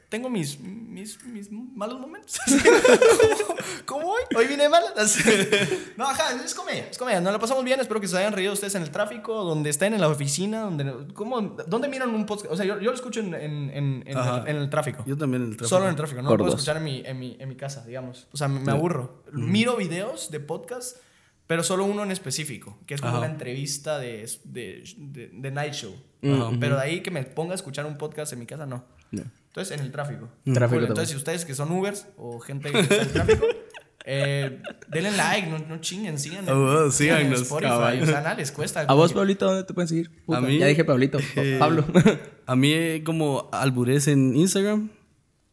[0.08, 2.36] tengo mis, mis, mis malos momentos.
[3.86, 4.22] ¿Cómo, hoy?
[4.36, 4.82] Hoy vine mal.
[5.96, 6.88] No, ajá, es comedia.
[6.90, 7.20] Es comedia.
[7.20, 7.80] Nos la pasamos bien.
[7.80, 10.60] Espero que se hayan reído ustedes en el tráfico, donde estén, en la oficina.
[10.62, 12.52] Donde, ¿cómo, ¿Dónde miran un podcast?
[12.52, 15.04] O sea, yo, yo lo escucho en, en, en- en el, en el tráfico.
[15.06, 15.68] Yo también en el tráfico.
[15.76, 16.60] Solo en el tráfico, no lo puedo dos.
[16.60, 18.26] escuchar en mi, en, mi, en mi casa, digamos.
[18.32, 19.22] O sea, me, me aburro.
[19.32, 20.98] Miro videos de podcast,
[21.46, 23.20] pero solo uno en específico, que es como Ajá.
[23.20, 25.94] una entrevista de, de, de, de Night Show.
[26.22, 26.50] Ajá.
[26.60, 28.84] Pero de ahí que me ponga a escuchar un podcast en mi casa, no.
[29.10, 29.22] No.
[29.48, 30.28] Entonces, en el tráfico.
[30.44, 30.54] Tráfico Cool.
[30.68, 30.84] también.
[30.88, 33.46] Entonces, si ustedes que son Ubers o gente que está en el tráfico,
[34.04, 38.02] eh, denle like, no, no chinguen, vos, sigan en síganos, Spotify, cabal.
[38.02, 38.80] o sea, nada les cuesta.
[38.82, 40.10] ¿A vos, Pablito, dónde te pueden seguir?
[40.24, 41.18] Puta, A mí, Ya dije Pablito.
[41.36, 41.84] eh, Pablo.
[42.46, 44.90] A mí eh, como Alburés en Instagram.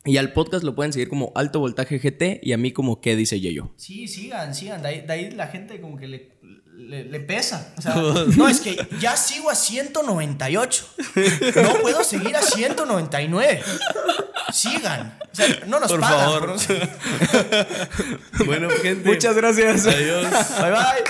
[0.05, 3.15] y al podcast lo pueden seguir como Alto Voltaje GT y a mí como ¿Qué
[3.15, 3.71] dice Yeyo?
[3.77, 4.81] Sí, sigan, sigan.
[4.81, 6.32] De ahí, de ahí la gente como que le,
[6.78, 7.74] le, le pesa.
[7.78, 7.95] O sea,
[8.38, 10.86] no, es que ya sigo a 198.
[11.63, 13.63] No puedo seguir a 199.
[14.51, 15.17] Sigan.
[15.32, 16.19] O sea, no nos Por pagan.
[16.19, 16.55] favor.
[16.67, 16.88] pero-
[18.45, 19.09] Bueno, gente.
[19.09, 19.86] Muchas gracias.
[19.88, 20.28] Adiós.
[20.59, 21.03] Bye bye.